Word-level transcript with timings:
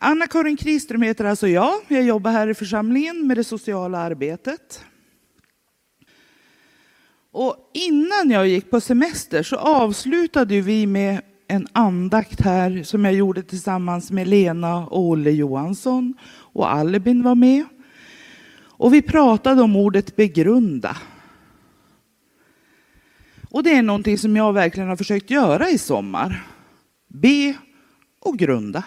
Anna-Karin 0.00 0.56
Kriström 0.56 1.02
heter 1.02 1.24
alltså 1.24 1.48
jag. 1.48 1.74
Jag 1.88 2.02
jobbar 2.02 2.30
här 2.30 2.48
i 2.48 2.54
församlingen 2.54 3.26
med 3.26 3.36
det 3.36 3.44
sociala 3.44 3.98
arbetet. 3.98 4.84
Och 7.32 7.70
innan 7.74 8.30
jag 8.30 8.48
gick 8.48 8.70
på 8.70 8.80
semester 8.80 9.42
så 9.42 9.56
avslutade 9.56 10.60
vi 10.60 10.86
med 10.86 11.20
en 11.48 11.66
andakt 11.72 12.40
här 12.40 12.82
som 12.82 13.04
jag 13.04 13.14
gjorde 13.14 13.42
tillsammans 13.42 14.10
med 14.10 14.28
Lena 14.28 14.86
och 14.86 15.00
Olle 15.00 15.30
Johansson 15.30 16.14
och 16.28 16.72
Albin 16.72 17.22
var 17.22 17.34
med. 17.34 17.64
Och 18.78 18.94
vi 18.94 19.02
pratade 19.02 19.62
om 19.62 19.76
ordet 19.76 20.16
begrunda. 20.16 20.96
Och 23.50 23.62
det 23.62 23.74
är 23.74 23.82
någonting 23.82 24.18
som 24.18 24.36
jag 24.36 24.52
verkligen 24.52 24.88
har 24.88 24.96
försökt 24.96 25.30
göra 25.30 25.68
i 25.68 25.78
sommar. 25.78 26.46
Be 27.08 27.54
och 28.20 28.38
grunda. 28.38 28.84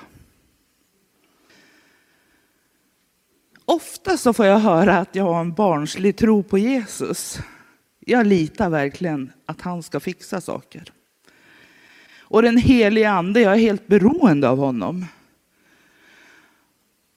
Ofta 3.69 4.17
så 4.17 4.33
får 4.33 4.45
jag 4.45 4.59
höra 4.59 4.97
att 4.97 5.15
jag 5.15 5.23
har 5.23 5.41
en 5.41 5.53
barnslig 5.53 6.17
tro 6.17 6.43
på 6.43 6.57
Jesus. 6.57 7.39
Jag 7.99 8.27
litar 8.27 8.69
verkligen 8.69 9.31
att 9.45 9.61
han 9.61 9.83
ska 9.83 9.99
fixa 9.99 10.41
saker. 10.41 10.93
Och 12.19 12.41
den 12.41 12.57
helige 12.57 13.09
ande, 13.09 13.41
jag 13.41 13.53
är 13.53 13.57
helt 13.57 13.87
beroende 13.87 14.49
av 14.49 14.57
honom. 14.57 15.05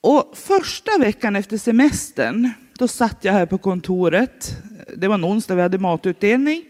Och 0.01 0.37
första 0.37 0.91
veckan 0.99 1.35
efter 1.35 1.57
semestern, 1.57 2.49
då 2.77 2.87
satt 2.87 3.23
jag 3.23 3.33
här 3.33 3.45
på 3.45 3.57
kontoret. 3.57 4.57
Det 4.97 5.07
var 5.07 5.15
en 5.15 5.25
onsdag, 5.25 5.55
vi 5.55 5.61
hade 5.61 5.77
matutdelning. 5.77 6.63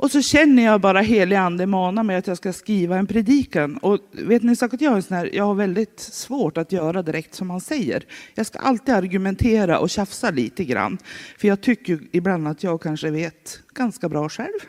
Och 0.00 0.10
så 0.10 0.22
känner 0.22 0.62
jag 0.64 0.80
bara 0.80 1.00
helig 1.00 1.36
ande 1.36 1.66
mana 1.66 2.02
mig 2.02 2.16
att 2.16 2.26
jag 2.26 2.36
ska 2.36 2.52
skriva 2.52 2.98
en 2.98 3.06
predikan. 3.06 3.76
Och 3.76 3.98
vet 4.12 4.42
ni 4.42 4.56
säkert 4.56 4.80
jag 4.80 4.96
är 4.96 5.00
sån 5.00 5.16
här, 5.16 5.30
jag 5.32 5.44
har 5.44 5.54
väldigt 5.54 6.00
svårt 6.00 6.58
att 6.58 6.72
göra 6.72 7.02
direkt 7.02 7.34
som 7.34 7.48
man 7.48 7.60
säger. 7.60 8.06
Jag 8.34 8.46
ska 8.46 8.58
alltid 8.58 8.94
argumentera 8.94 9.78
och 9.78 9.90
tjafsa 9.90 10.30
lite 10.30 10.64
grann. 10.64 10.98
För 11.38 11.48
jag 11.48 11.60
tycker 11.60 12.00
ibland 12.12 12.48
att 12.48 12.62
jag 12.62 12.82
kanske 12.82 13.10
vet 13.10 13.60
ganska 13.74 14.08
bra 14.08 14.28
själv. 14.28 14.60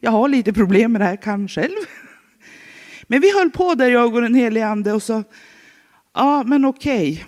Jag 0.00 0.10
har 0.10 0.28
lite 0.28 0.52
problem 0.52 0.92
med 0.92 1.00
det 1.00 1.04
här 1.04 1.22
kan 1.22 1.48
själv. 1.48 1.76
Men 3.06 3.20
vi 3.20 3.38
höll 3.38 3.50
på 3.50 3.74
där 3.74 3.90
jag 3.90 4.14
och 4.14 4.22
den 4.22 4.34
helige 4.34 4.66
ande 4.66 4.92
och 4.92 5.02
så, 5.02 5.22
ja 6.14 6.42
men 6.46 6.64
okej. 6.64 7.24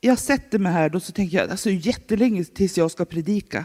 Jag 0.00 0.18
sätter 0.18 0.58
mig 0.58 0.72
här 0.72 0.88
då 0.88 1.00
så 1.00 1.12
tänker 1.12 1.36
jag, 1.36 1.50
alltså 1.50 1.70
jättelänge 1.70 2.44
tills 2.44 2.78
jag 2.78 2.90
ska 2.90 3.04
predika. 3.04 3.64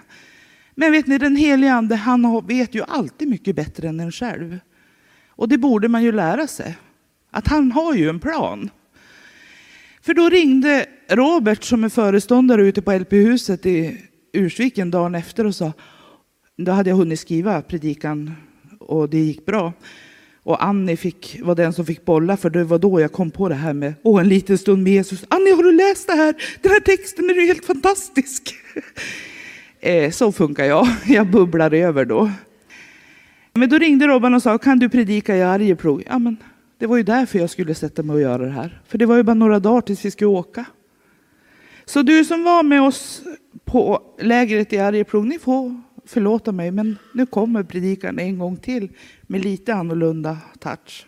Men 0.79 0.91
vet 0.91 1.07
ni, 1.07 1.17
den 1.17 1.35
helige 1.35 1.73
ande, 1.73 1.95
han 1.95 2.47
vet 2.47 2.75
ju 2.75 2.83
alltid 2.87 3.27
mycket 3.27 3.55
bättre 3.55 3.87
än 3.87 3.99
en 3.99 4.11
själv. 4.11 4.59
Och 5.29 5.49
det 5.49 5.57
borde 5.57 5.87
man 5.87 6.03
ju 6.03 6.11
lära 6.11 6.47
sig. 6.47 6.77
Att 7.31 7.47
han 7.47 7.71
har 7.71 7.93
ju 7.93 8.09
en 8.09 8.19
plan. 8.19 8.69
För 10.01 10.13
då 10.13 10.29
ringde 10.29 10.85
Robert 11.09 11.63
som 11.63 11.83
är 11.83 11.89
föreståndare 11.89 12.61
ute 12.61 12.81
på 12.81 12.91
LP-huset 12.91 13.65
i 13.65 13.97
Ursviken 14.33 14.91
dagen 14.91 15.15
efter 15.15 15.45
och 15.45 15.55
sa, 15.55 15.73
då 16.57 16.71
hade 16.71 16.89
jag 16.89 16.97
hunnit 16.97 17.19
skriva 17.19 17.61
predikan 17.61 18.35
och 18.79 19.09
det 19.09 19.19
gick 19.19 19.45
bra. 19.45 19.73
Och 20.43 20.63
Annie 20.63 20.97
fick, 20.97 21.39
var 21.41 21.55
den 21.55 21.73
som 21.73 21.85
fick 21.85 22.05
bolla, 22.05 22.37
för 22.37 22.49
det 22.49 22.63
var 22.63 22.79
då 22.79 23.01
jag 23.01 23.11
kom 23.11 23.31
på 23.31 23.49
det 23.49 23.55
här 23.55 23.73
med 23.73 23.93
Åh, 24.03 24.21
en 24.21 24.29
liten 24.29 24.57
stund 24.57 24.83
med 24.83 24.93
Jesus. 24.93 25.25
Annie, 25.27 25.51
har 25.51 25.63
du 25.63 25.71
läst 25.71 26.07
det 26.07 26.13
här? 26.13 26.35
Den 26.61 26.71
här 26.71 26.79
texten 26.79 27.29
är 27.29 27.33
ju 27.33 27.45
helt 27.45 27.65
fantastisk. 27.65 28.55
Eh, 29.79 30.11
så 30.11 30.31
funkar 30.31 30.65
jag. 30.65 30.87
Jag 31.05 31.27
bubblar 31.27 31.73
över 31.73 32.05
då. 32.05 32.31
Men 33.53 33.69
då 33.69 33.77
ringde 33.77 34.07
Robban 34.07 34.33
och 34.33 34.43
sa, 34.43 34.57
kan 34.57 34.79
du 34.79 34.89
predika 34.89 35.35
i 35.35 35.43
Arjeplog? 35.43 36.03
Ja, 36.07 36.19
men 36.19 36.37
det 36.77 36.87
var 36.87 36.97
ju 36.97 37.03
därför 37.03 37.39
jag 37.39 37.49
skulle 37.49 37.75
sätta 37.75 38.03
mig 38.03 38.13
och 38.13 38.21
göra 38.21 38.45
det 38.45 38.51
här. 38.51 38.81
För 38.87 38.97
det 38.97 39.05
var 39.05 39.15
ju 39.15 39.23
bara 39.23 39.33
några 39.33 39.59
dagar 39.59 39.81
tills 39.81 40.05
vi 40.05 40.11
skulle 40.11 40.27
åka. 40.27 40.65
Så 41.85 42.01
du 42.01 42.25
som 42.25 42.43
var 42.43 42.63
med 42.63 42.81
oss 42.81 43.23
på 43.65 44.01
lägret 44.19 44.73
i 44.73 44.77
Arjeplog, 44.77 45.27
ni 45.27 45.39
får 45.39 45.81
förlåta 46.05 46.51
mig, 46.51 46.71
men 46.71 46.97
nu 47.13 47.25
kommer 47.25 47.63
predikan 47.63 48.19
en 48.19 48.39
gång 48.39 48.57
till 48.57 48.89
med 49.21 49.43
lite 49.43 49.73
annorlunda 49.73 50.37
touch. 50.59 51.07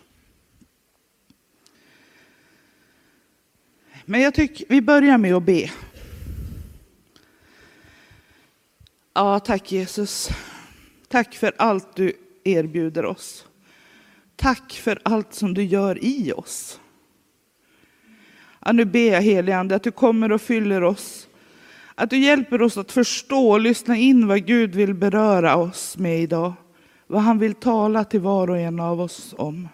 Men 4.04 4.20
jag 4.20 4.34
tycker 4.34 4.66
vi 4.68 4.82
börjar 4.82 5.18
med 5.18 5.34
att 5.34 5.42
be. 5.42 5.70
Ja, 9.14 9.40
tack 9.40 9.72
Jesus. 9.72 10.30
Tack 11.08 11.34
för 11.34 11.52
allt 11.56 11.96
du 11.96 12.12
erbjuder 12.44 13.04
oss. 13.04 13.46
Tack 14.36 14.72
för 14.72 14.98
allt 15.04 15.34
som 15.34 15.54
du 15.54 15.62
gör 15.64 16.04
i 16.04 16.32
oss. 16.32 16.80
Ja, 18.60 18.72
nu 18.72 18.84
ber 18.84 19.12
jag 19.12 19.22
helige 19.22 19.58
Ande 19.58 19.74
att 19.74 19.82
du 19.82 19.90
kommer 19.90 20.32
och 20.32 20.40
fyller 20.40 20.82
oss. 20.82 21.28
Att 21.94 22.10
du 22.10 22.18
hjälper 22.18 22.62
oss 22.62 22.78
att 22.78 22.92
förstå 22.92 23.50
och 23.50 23.60
lyssna 23.60 23.96
in 23.96 24.26
vad 24.26 24.46
Gud 24.46 24.74
vill 24.74 24.94
beröra 24.94 25.56
oss 25.56 25.98
med 25.98 26.20
idag. 26.20 26.52
Vad 27.06 27.22
han 27.22 27.38
vill 27.38 27.54
tala 27.54 28.04
till 28.04 28.20
var 28.20 28.50
och 28.50 28.58
en 28.58 28.80
av 28.80 29.00
oss 29.00 29.34
om. 29.38 29.68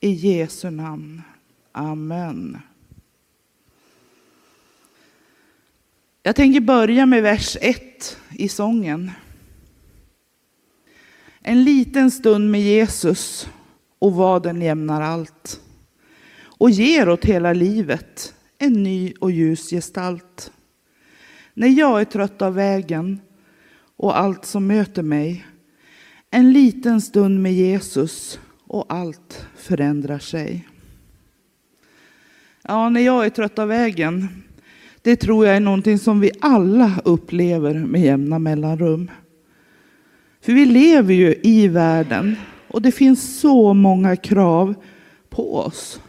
I 0.00 0.10
Jesu 0.10 0.70
namn. 0.70 1.22
Amen. 1.72 2.58
Jag 6.28 6.36
tänker 6.36 6.60
börja 6.60 7.06
med 7.06 7.22
vers 7.22 7.56
1 7.60 8.16
i 8.30 8.48
sången. 8.48 9.10
En 11.40 11.64
liten 11.64 12.10
stund 12.10 12.50
med 12.50 12.60
Jesus 12.60 13.48
och 13.98 14.12
vad 14.12 14.42
den 14.42 14.62
jämnar 14.62 15.02
allt 15.02 15.60
och 16.40 16.70
ger 16.70 17.08
åt 17.08 17.24
hela 17.24 17.52
livet 17.52 18.34
en 18.58 18.82
ny 18.82 19.14
och 19.20 19.30
ljus 19.30 19.70
gestalt. 19.70 20.52
När 21.54 21.68
jag 21.68 22.00
är 22.00 22.04
trött 22.04 22.42
av 22.42 22.54
vägen 22.54 23.20
och 23.96 24.18
allt 24.18 24.44
som 24.44 24.66
möter 24.66 25.02
mig 25.02 25.46
en 26.30 26.52
liten 26.52 27.00
stund 27.00 27.42
med 27.42 27.52
Jesus 27.52 28.40
och 28.66 28.86
allt 28.88 29.46
förändrar 29.56 30.18
sig. 30.18 30.68
Ja, 32.62 32.88
när 32.88 33.00
jag 33.00 33.26
är 33.26 33.30
trött 33.30 33.58
av 33.58 33.68
vägen 33.68 34.42
det 35.02 35.16
tror 35.16 35.46
jag 35.46 35.56
är 35.56 35.60
någonting 35.60 35.98
som 35.98 36.20
vi 36.20 36.30
alla 36.40 37.00
upplever 37.04 37.74
med 37.74 38.00
jämna 38.00 38.38
mellanrum. 38.38 39.10
För 40.40 40.52
vi 40.52 40.66
lever 40.66 41.14
ju 41.14 41.34
i 41.42 41.68
världen 41.68 42.36
och 42.68 42.82
det 42.82 42.92
finns 42.92 43.40
så 43.40 43.74
många 43.74 44.16
krav 44.16 44.74
på 45.28 45.56
oss. 45.56 46.00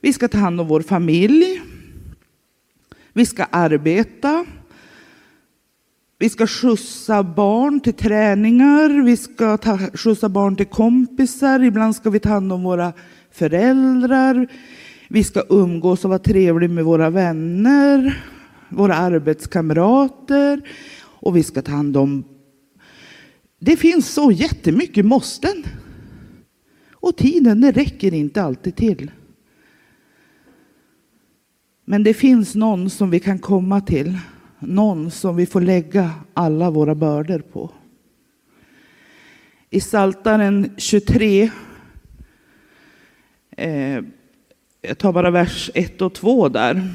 Vi 0.00 0.12
ska 0.12 0.28
ta 0.28 0.38
hand 0.38 0.60
om 0.60 0.68
vår 0.68 0.80
familj. 0.80 1.60
Vi 3.12 3.26
ska 3.26 3.44
arbeta. 3.44 4.46
Vi 6.18 6.30
ska 6.30 6.46
skjutsa 6.46 7.22
barn 7.22 7.80
till 7.80 7.94
träningar. 7.94 9.02
Vi 9.02 9.16
ska 9.16 9.56
ta, 9.56 9.78
skjutsa 9.94 10.28
barn 10.28 10.56
till 10.56 10.66
kompisar. 10.66 11.62
Ibland 11.62 11.96
ska 11.96 12.10
vi 12.10 12.20
ta 12.20 12.28
hand 12.28 12.52
om 12.52 12.62
våra 12.62 12.92
föräldrar. 13.30 14.48
Vi 15.08 15.24
ska 15.24 15.42
umgås 15.48 16.04
och 16.04 16.08
vara 16.08 16.18
trevliga 16.18 16.70
med 16.70 16.84
våra 16.84 17.10
vänner, 17.10 18.24
våra 18.68 18.94
arbetskamrater 18.94 20.68
och 21.24 21.36
vi 21.36 21.42
ska 21.42 21.62
ta 21.62 21.72
hand 21.72 21.96
om... 21.96 22.24
Det 23.58 23.76
finns 23.76 24.08
så 24.08 24.30
jättemycket 24.30 25.04
måsten. 25.04 25.64
Och 26.92 27.16
tiden 27.16 27.60
det 27.60 27.72
räcker 27.72 28.14
inte 28.14 28.42
alltid 28.42 28.76
till. 28.76 29.10
Men 31.84 32.02
det 32.02 32.14
finns 32.14 32.54
någon 32.54 32.90
som 32.90 33.10
vi 33.10 33.20
kan 33.20 33.38
komma 33.38 33.80
till. 33.80 34.18
Någon 34.58 35.10
som 35.10 35.36
vi 35.36 35.46
får 35.46 35.60
lägga 35.60 36.10
alla 36.34 36.70
våra 36.70 36.94
bördor 36.94 37.38
på. 37.38 37.70
I 39.70 39.80
Saltaren 39.80 40.74
23 40.76 41.50
eh, 43.56 44.02
jag 44.88 44.98
tar 44.98 45.12
bara 45.12 45.30
vers 45.30 45.70
1 45.74 46.02
och 46.02 46.14
2 46.14 46.48
där. 46.48 46.94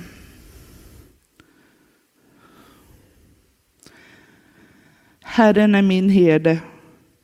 Herren 5.22 5.76
är 5.76 5.82
min 5.82 6.10
herde, 6.10 6.60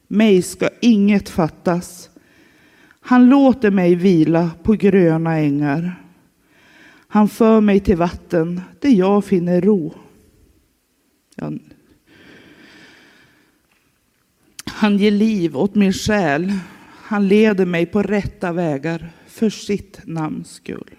mig 0.08 0.42
ska 0.42 0.70
inget 0.82 1.30
fattas. 1.30 2.10
Han 3.00 3.30
låter 3.30 3.72
mig 3.72 3.96
vila 3.96 4.52
på 4.64 4.74
gröna 4.74 5.38
ängar. 5.38 6.02
Han 7.08 7.30
för 7.30 7.62
mig 7.62 7.80
till 7.80 7.98
vatten 7.98 8.62
där 8.80 8.90
jag 8.90 9.26
finner 9.26 9.62
ro. 9.62 9.94
Han 14.66 14.98
ger 14.98 15.12
liv 15.12 15.58
åt 15.58 15.76
min 15.76 15.94
själ. 15.94 16.54
Han 16.90 17.28
leder 17.28 17.66
mig 17.66 17.86
på 17.86 18.02
rätta 18.02 18.52
vägar 18.52 19.12
för 19.36 19.50
sitt 19.50 20.00
namns 20.04 20.52
skull. 20.52 20.96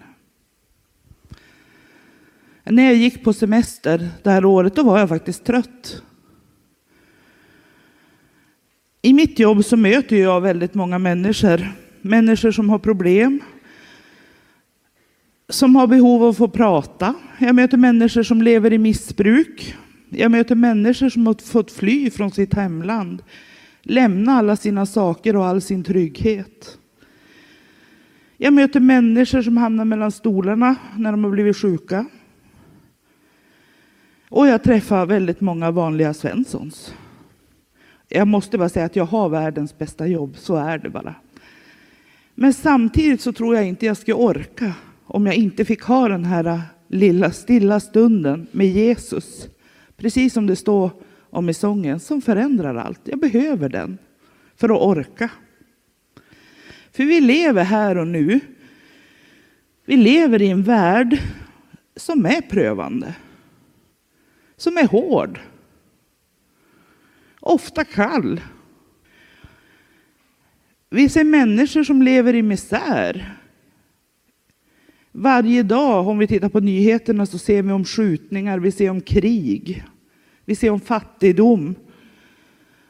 När 2.63 2.83
jag 2.83 2.95
gick 2.95 3.23
på 3.23 3.33
semester 3.33 4.09
det 4.23 4.29
här 4.29 4.45
året, 4.45 4.75
då 4.75 4.83
var 4.83 4.99
jag 4.99 5.09
faktiskt 5.09 5.45
trött. 5.45 6.01
I 9.01 9.13
mitt 9.13 9.39
jobb 9.39 9.65
så 9.65 9.77
möter 9.77 10.15
jag 10.15 10.41
väldigt 10.41 10.73
många 10.73 10.99
människor. 10.99 11.71
Människor 12.01 12.51
som 12.51 12.69
har 12.69 12.79
problem, 12.79 13.39
som 15.49 15.75
har 15.75 15.87
behov 15.87 16.23
av 16.23 16.29
att 16.29 16.37
få 16.37 16.47
prata. 16.47 17.13
Jag 17.39 17.55
möter 17.55 17.77
människor 17.77 18.23
som 18.23 18.41
lever 18.41 18.73
i 18.73 18.77
missbruk. 18.77 19.75
Jag 20.09 20.31
möter 20.31 20.55
människor 20.55 21.09
som 21.09 21.27
har 21.27 21.33
fått 21.33 21.71
fly 21.71 22.09
från 22.09 22.31
sitt 22.31 22.53
hemland, 22.53 23.23
lämna 23.81 24.31
alla 24.31 24.55
sina 24.55 24.85
saker 24.85 25.35
och 25.35 25.45
all 25.45 25.61
sin 25.61 25.83
trygghet. 25.83 26.77
Jag 28.37 28.53
möter 28.53 28.79
människor 28.79 29.41
som 29.41 29.57
hamnar 29.57 29.85
mellan 29.85 30.11
stolarna 30.11 30.75
när 30.97 31.11
de 31.11 31.23
har 31.23 31.31
blivit 31.31 31.57
sjuka. 31.57 32.05
Och 34.29 34.47
jag 34.47 34.63
träffar 34.63 35.05
väldigt 35.05 35.41
många 35.41 35.71
vanliga 35.71 36.13
Svenssons. 36.13 36.93
Jag 38.07 38.27
måste 38.27 38.57
bara 38.57 38.69
säga 38.69 38.85
att 38.85 38.95
jag 38.95 39.05
har 39.05 39.29
världens 39.29 39.77
bästa 39.77 40.07
jobb, 40.07 40.37
så 40.37 40.55
är 40.55 40.77
det 40.77 40.89
bara. 40.89 41.15
Men 42.35 42.53
samtidigt 42.53 43.21
så 43.21 43.33
tror 43.33 43.55
jag 43.55 43.67
inte 43.67 43.85
jag 43.85 43.97
skulle 43.97 44.15
orka 44.15 44.73
om 45.05 45.25
jag 45.25 45.35
inte 45.35 45.65
fick 45.65 45.81
ha 45.81 46.07
den 46.07 46.25
här 46.25 46.61
lilla 46.87 47.31
stilla 47.31 47.79
stunden 47.79 48.47
med 48.51 48.67
Jesus. 48.67 49.47
Precis 49.97 50.33
som 50.33 50.47
det 50.47 50.55
står 50.55 50.91
om 51.29 51.49
i 51.49 51.53
sången, 51.53 51.99
som 51.99 52.21
förändrar 52.21 52.75
allt. 52.75 53.01
Jag 53.03 53.19
behöver 53.19 53.69
den 53.69 53.97
för 54.55 54.69
att 54.69 54.81
orka. 54.81 55.29
För 56.97 57.05
vi 57.05 57.21
lever 57.21 57.63
här 57.63 57.97
och 57.97 58.07
nu. 58.07 58.39
Vi 59.85 59.97
lever 59.97 60.41
i 60.41 60.49
en 60.49 60.63
värld 60.63 61.19
som 61.95 62.25
är 62.25 62.41
prövande. 62.41 63.15
Som 64.55 64.77
är 64.77 64.87
hård. 64.87 65.39
Ofta 67.39 67.83
kall. 67.83 68.41
Vi 70.89 71.09
ser 71.09 71.23
människor 71.23 71.83
som 71.83 72.01
lever 72.01 72.35
i 72.35 72.41
misär. 72.41 73.37
Varje 75.11 75.63
dag, 75.63 76.07
om 76.07 76.17
vi 76.17 76.27
tittar 76.27 76.49
på 76.49 76.59
nyheterna, 76.59 77.25
så 77.25 77.37
ser 77.37 77.61
vi 77.61 77.71
om 77.71 77.85
skjutningar, 77.85 78.59
vi 78.59 78.71
ser 78.71 78.89
om 78.89 79.01
krig, 79.01 79.83
vi 80.45 80.55
ser 80.55 80.69
om 80.69 80.79
fattigdom. 80.79 81.75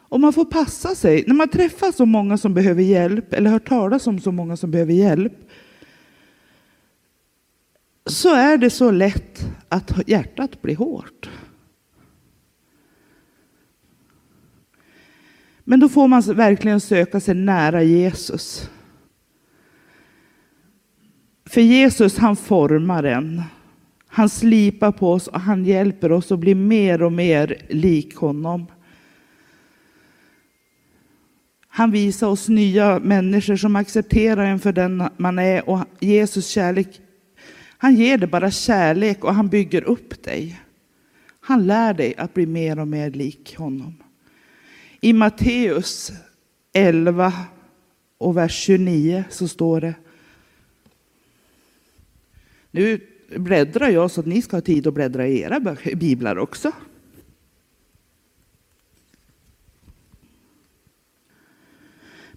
Och 0.10 0.20
man 0.20 0.34
får 0.34 0.46
passa 0.46 0.96
sig. 0.96 1.24
När 1.28 1.36
man 1.36 1.50
träffar 1.50 1.92
så 1.92 2.06
många 2.06 2.38
som 2.38 2.54
behöver 2.54 2.84
hjälp, 2.84 3.34
eller 3.34 3.50
hör 3.50 3.60
talas 3.60 4.08
om 4.08 4.20
så 4.20 4.32
många 4.32 4.58
som 4.58 4.72
behöver 4.72 4.94
hjälp, 4.94 5.34
så 8.06 8.36
är 8.36 8.58
det 8.58 8.70
så 8.70 8.92
lätt 8.92 9.46
att 9.70 10.08
hjärtat 10.08 10.62
blir 10.62 10.76
hårt. 10.76 11.30
Men 15.64 15.80
då 15.80 15.90
får 15.90 16.08
man 16.08 16.22
verkligen 16.22 16.80
söka 16.80 17.20
sig 17.20 17.36
nära 17.36 17.84
Jesus. 17.84 18.70
För 21.46 21.62
Jesus 21.62 22.18
han 22.18 22.36
formar 22.36 23.04
en. 23.04 23.44
Han 24.08 24.30
slipar 24.30 24.92
på 24.92 25.12
oss 25.12 25.28
och 25.28 25.40
han 25.40 25.66
hjälper 25.66 26.12
oss 26.12 26.32
att 26.32 26.40
bli 26.40 26.56
mer 26.56 27.04
och 27.04 27.12
mer 27.12 27.66
lik 27.70 28.16
honom. 28.16 28.66
Han 31.78 31.92
visar 31.92 32.28
oss 32.28 32.50
nya 32.50 33.00
människor 33.00 33.56
som 33.56 33.76
accepterar 33.76 34.46
en 34.46 34.60
för 34.60 34.72
den 34.72 35.04
man 35.18 35.40
är 35.40 35.70
och 35.70 35.80
Jesus 36.00 36.48
kärlek. 36.48 37.02
Han 37.78 37.96
ger 37.96 38.18
dig 38.18 38.28
bara 38.28 38.52
kärlek 38.52 39.24
och 39.24 39.34
han 39.36 39.48
bygger 39.48 39.84
upp 39.84 40.24
dig. 40.24 40.62
Han 41.40 41.68
lär 41.68 41.94
dig 41.94 42.16
att 42.18 42.34
bli 42.34 42.46
mer 42.46 42.80
och 42.80 42.88
mer 42.88 43.12
lik 43.12 43.56
honom. 43.58 43.94
I 45.02 45.14
Matteus 45.14 46.12
11 46.74 47.34
och 48.18 48.38
vers 48.38 48.54
29 48.54 49.24
så 49.30 49.48
står 49.48 49.82
det. 49.82 49.94
Nu 52.72 53.00
bläddrar 53.36 53.90
jag 53.90 54.12
så 54.12 54.20
att 54.20 54.28
ni 54.28 54.42
ska 54.42 54.58
ha 54.58 54.62
tid 54.62 54.88
att 54.88 54.94
bläddra 54.94 55.28
i 55.28 55.42
era 55.42 55.60
biblar 55.96 56.38
också. 56.38 56.72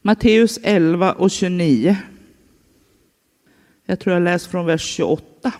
Matteus 0.02 0.58
11 0.62 1.12
och 1.12 1.31
29. 1.31 1.97
Jag 3.87 4.00
tror 4.00 4.14
jag 4.14 4.23
läser 4.23 4.50
från 4.50 4.67
vers 4.67 4.82
28. 4.82 5.52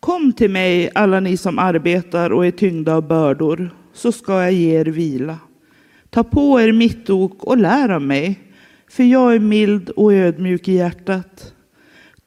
Kom 0.00 0.32
till 0.32 0.50
mig 0.50 0.90
alla 0.94 1.20
ni 1.20 1.36
som 1.36 1.58
arbetar 1.58 2.30
och 2.30 2.46
är 2.46 2.50
tyngda 2.50 2.94
av 2.94 3.08
bördor, 3.08 3.70
så 3.92 4.12
ska 4.12 4.42
jag 4.42 4.52
ge 4.52 4.80
er 4.80 4.84
vila. 4.84 5.38
Ta 6.10 6.24
på 6.24 6.60
er 6.60 6.72
mitt 6.72 7.10
ok 7.10 7.44
och 7.44 7.58
lär 7.58 7.88
av 7.88 8.02
mig, 8.02 8.40
för 8.90 9.04
jag 9.04 9.34
är 9.34 9.38
mild 9.38 9.90
och 9.90 10.12
ödmjuk 10.12 10.68
i 10.68 10.72
hjärtat. 10.72 11.54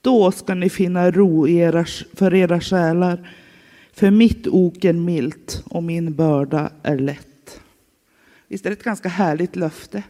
Då 0.02 0.32
ska 0.32 0.54
ni 0.54 0.70
finna 0.70 1.12
ro 1.12 1.48
era, 1.48 1.86
för 2.14 2.34
era 2.34 2.62
själar, 2.62 3.30
för 3.94 4.12
mitt 4.12 4.48
ok 4.48 4.86
är 4.86 4.94
milt 4.94 5.64
och 5.66 5.84
min 5.84 6.16
börda 6.16 6.72
är 6.84 6.98
lätt. 6.98 7.62
Visst 8.48 8.66
är 8.66 8.70
det 8.70 8.76
ett 8.76 8.84
ganska 8.84 9.10
härligt 9.10 9.56
löfte? 9.56 10.04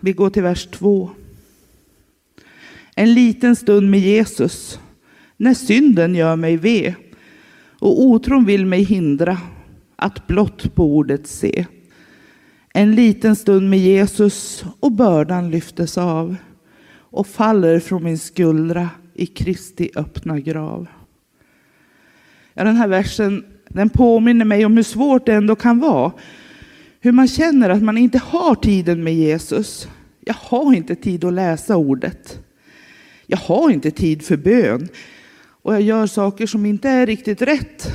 Vi 0.00 0.12
går 0.12 0.30
till 0.30 0.42
vers 0.42 0.66
2. 0.66 1.10
En 2.96 3.14
liten 3.14 3.56
stund 3.56 3.90
med 3.90 4.00
Jesus, 4.00 4.80
när 5.36 5.54
synden 5.54 6.14
gör 6.14 6.36
mig 6.36 6.56
ve 6.56 6.94
och 7.78 8.02
otron 8.02 8.44
vill 8.44 8.66
mig 8.66 8.82
hindra 8.82 9.38
att 9.96 10.26
blott 10.26 10.74
på 10.74 10.84
ordet 10.96 11.26
se. 11.26 11.66
En 12.74 12.94
liten 12.94 13.36
stund 13.36 13.70
med 13.70 13.78
Jesus 13.78 14.64
och 14.80 14.92
bördan 14.92 15.50
lyftes 15.50 15.98
av 15.98 16.36
och 16.92 17.26
faller 17.26 17.80
från 17.80 18.04
min 18.04 18.18
skuldra 18.18 18.88
i 19.14 19.26
Kristi 19.26 19.90
öppna 19.96 20.40
grav. 20.40 20.86
Ja, 22.54 22.64
den 22.64 22.76
här 22.76 22.88
versen 22.88 23.44
den 23.68 23.90
påminner 23.90 24.44
mig 24.44 24.64
om 24.64 24.76
hur 24.76 24.82
svårt 24.82 25.26
det 25.26 25.34
ändå 25.34 25.56
kan 25.56 25.78
vara. 25.78 26.12
Hur 27.02 27.12
man 27.12 27.28
känner 27.28 27.70
att 27.70 27.82
man 27.82 27.98
inte 27.98 28.18
har 28.18 28.54
tiden 28.54 29.04
med 29.04 29.14
Jesus. 29.14 29.88
Jag 30.20 30.34
har 30.34 30.74
inte 30.74 30.94
tid 30.94 31.24
att 31.24 31.32
läsa 31.32 31.76
ordet. 31.76 32.40
Jag 33.26 33.38
har 33.38 33.70
inte 33.70 33.90
tid 33.90 34.22
för 34.22 34.36
bön. 34.36 34.88
Och 35.62 35.74
jag 35.74 35.82
gör 35.82 36.06
saker 36.06 36.46
som 36.46 36.66
inte 36.66 36.88
är 36.88 37.06
riktigt 37.06 37.42
rätt. 37.42 37.92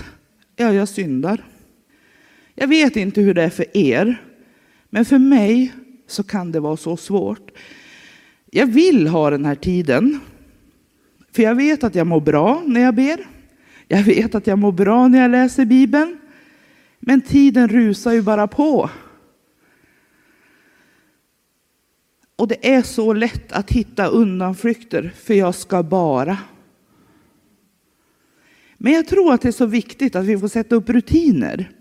Ja, 0.56 0.74
jag 0.74 0.90
syndar. 0.90 1.44
Jag 2.56 2.68
vet 2.68 2.96
inte 2.96 3.22
hur 3.22 3.34
det 3.34 3.44
är 3.44 3.50
för 3.50 3.78
er, 3.78 4.22
men 4.90 5.06
för 5.06 5.18
mig 5.18 5.74
så 6.08 6.24
kan 6.24 6.52
det 6.52 6.60
vara 6.60 6.78
så 6.78 6.98
svårt. 6.98 7.52
Jag 8.52 8.68
vill 8.68 9.08
ha 9.08 9.30
den 9.30 9.46
här 9.46 9.56
tiden, 9.56 10.20
för 11.36 11.44
jag 11.44 11.56
vet 11.56 11.84
att 11.84 11.96
jag 11.96 12.08
mår 12.08 12.22
bra 12.22 12.64
när 12.66 12.82
jag 12.82 12.96
ber. 12.96 13.28
Jag 13.88 14.04
vet 14.04 14.36
att 14.36 14.48
jag 14.48 14.60
mår 14.60 14.72
bra 14.72 15.08
när 15.08 15.22
jag 15.22 15.32
läser 15.32 15.66
Bibeln. 15.66 16.18
Men 17.00 17.22
tiden 17.22 17.68
rusar 17.68 18.12
ju 18.12 18.22
bara 18.22 18.48
på. 18.48 18.90
Och 22.36 22.48
det 22.48 22.74
är 22.74 22.82
så 22.82 23.14
lätt 23.14 23.52
att 23.52 23.72
hitta 23.72 24.08
undanflykter, 24.08 25.14
för 25.24 25.34
jag 25.34 25.56
ska 25.56 25.84
bara. 25.84 26.38
Men 28.78 28.94
jag 28.94 29.08
tror 29.08 29.34
att 29.34 29.42
det 29.42 29.48
är 29.48 29.52
så 29.52 29.66
viktigt 29.66 30.16
att 30.16 30.26
vi 30.26 30.38
får 30.38 30.48
sätta 30.48 30.76
upp 30.76 30.90
rutiner. 30.90 31.72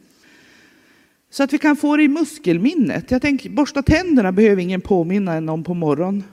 Så 1.30 1.42
att 1.42 1.52
vi 1.52 1.58
kan 1.58 1.76
få 1.76 1.96
det 1.96 2.02
i 2.02 2.08
muskelminnet. 2.08 3.10
Jag 3.10 3.22
tänker, 3.22 3.50
borsta 3.50 3.82
tänderna 3.82 4.32
behöver 4.32 4.62
ingen 4.62 4.80
påminna 4.80 5.34
en 5.34 5.48
om 5.48 5.64
på 5.64 5.74
morgonen. 5.74 6.24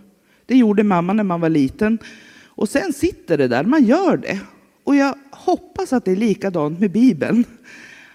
Det 0.46 0.58
gjorde 0.58 0.84
mamma 0.84 1.13
när 1.13 1.24
man 1.24 1.42
var 1.42 1.50
liten. 1.50 2.00
Och 2.46 2.70
sen 2.70 2.94
sitter 2.94 3.38
det 3.38 3.48
där, 3.48 3.63
man 3.63 3.84
gör 3.84 4.18
det. 4.18 4.40
Och 4.84 4.96
jag 4.96 5.16
hoppas 5.32 5.94
att 5.94 6.06
det 6.06 6.12
är 6.12 6.16
likadant 6.16 6.80
med 6.80 6.92
Bibeln. 6.92 7.46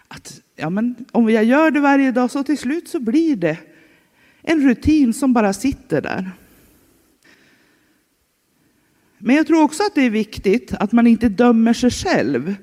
Att, 0.09 0.41
ja, 0.57 0.71
men 0.71 0.95
om 1.13 1.31
jag 1.31 1.45
gör 1.45 1.71
det 1.71 1.81
varje 1.81 2.13
dag 2.13 2.31
så 2.31 2.43
till 2.45 2.59
slut 2.59 2.89
så 2.89 3.01
blir 3.01 3.37
det 3.37 3.59
en 4.47 4.69
rutin 4.69 5.15
som 5.15 5.33
bara 5.33 5.53
sitter 5.53 6.03
där. 6.03 6.31
Men 9.19 9.37
jag 9.37 9.47
tror 9.47 9.62
också 9.62 9.83
att 9.83 9.95
det 9.95 10.03
är 10.03 10.11
viktigt 10.11 10.75
att 10.75 10.93
man 10.93 11.07
inte 11.07 11.29
dömer 11.29 11.73
sig 11.73 11.91
själv 11.91 12.55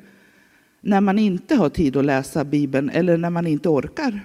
när 0.82 1.02
man 1.02 1.20
inte 1.20 1.56
har 1.56 1.70
tid 1.70 1.98
att 1.98 2.06
läsa 2.06 2.44
Bibeln 2.44 2.90
eller 2.90 3.18
när 3.18 3.30
man 3.30 3.48
inte 3.48 3.70
orkar. 3.70 4.22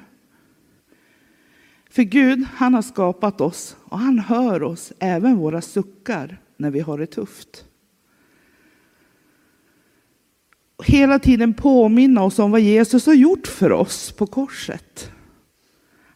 För 1.91 2.03
Gud, 2.03 2.47
han 2.55 2.75
har 2.75 2.83
skapat 2.83 3.41
oss 3.41 3.77
och 3.85 3.99
han 3.99 4.19
hör 4.19 4.63
oss, 4.63 4.93
även 4.99 5.37
våra 5.37 5.61
suckar, 5.61 6.41
när 6.57 6.71
vi 6.71 6.81
har 6.81 6.99
det 6.99 7.07
tufft. 7.07 7.65
Hela 10.85 11.19
tiden 11.19 11.55
påminna 11.55 12.23
oss 12.23 12.39
om 12.39 12.51
vad 12.51 12.61
Jesus 12.61 13.07
har 13.07 13.15
gjort 13.15 13.47
för 13.47 13.73
oss 13.73 14.13
på 14.13 14.27
korset. 14.27 15.11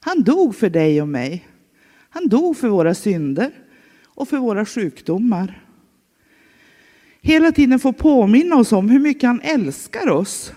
Han 0.04 0.22
dog 0.22 0.56
för 0.56 0.70
dig 0.70 1.02
och 1.02 1.08
mig. 1.08 1.48
Han 2.10 2.28
dog 2.28 2.56
för 2.56 2.68
våra 2.68 2.94
synder 2.94 3.50
och 4.04 4.28
för 4.28 4.36
våra 4.36 4.66
sjukdomar 4.66 5.62
hela 7.22 7.52
tiden 7.52 7.78
får 7.78 7.92
påminna 7.92 8.56
oss 8.56 8.72
om 8.72 8.90
hur 8.90 9.00
mycket 9.00 9.26
han 9.26 9.40
älskar 9.40 10.08
oss 10.08 10.52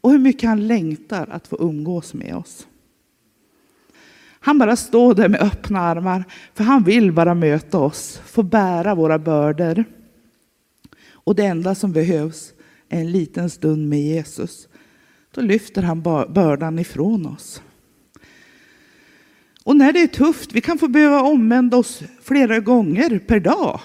och 0.00 0.10
hur 0.10 0.18
mycket 0.18 0.48
han 0.48 0.66
längtar 0.66 1.26
att 1.30 1.48
få 1.48 1.56
umgås 1.60 2.14
med 2.14 2.36
oss. 2.36 2.66
Han 4.40 4.58
bara 4.58 4.76
står 4.76 5.14
där 5.14 5.28
med 5.28 5.40
öppna 5.40 5.80
armar, 5.80 6.24
för 6.54 6.64
han 6.64 6.84
vill 6.84 7.12
bara 7.12 7.34
möta 7.34 7.78
oss, 7.78 8.20
få 8.26 8.42
bära 8.42 8.94
våra 8.94 9.18
bördor. 9.18 9.84
Och 11.10 11.34
det 11.34 11.44
enda 11.44 11.74
som 11.74 11.92
behövs 11.92 12.52
är 12.88 13.00
en 13.00 13.12
liten 13.12 13.50
stund 13.50 13.88
med 13.88 14.00
Jesus. 14.00 14.68
Då 15.30 15.40
lyfter 15.40 15.82
han 15.82 16.02
bördan 16.02 16.78
ifrån 16.78 17.26
oss. 17.26 17.62
Och 19.66 19.76
när 19.76 19.92
det 19.92 20.02
är 20.02 20.06
tufft, 20.06 20.52
vi 20.52 20.60
kan 20.60 20.78
få 20.78 20.88
behöva 20.88 21.22
omvända 21.22 21.76
oss 21.76 22.02
flera 22.22 22.60
gånger 22.60 23.18
per 23.18 23.40
dag. 23.40 23.80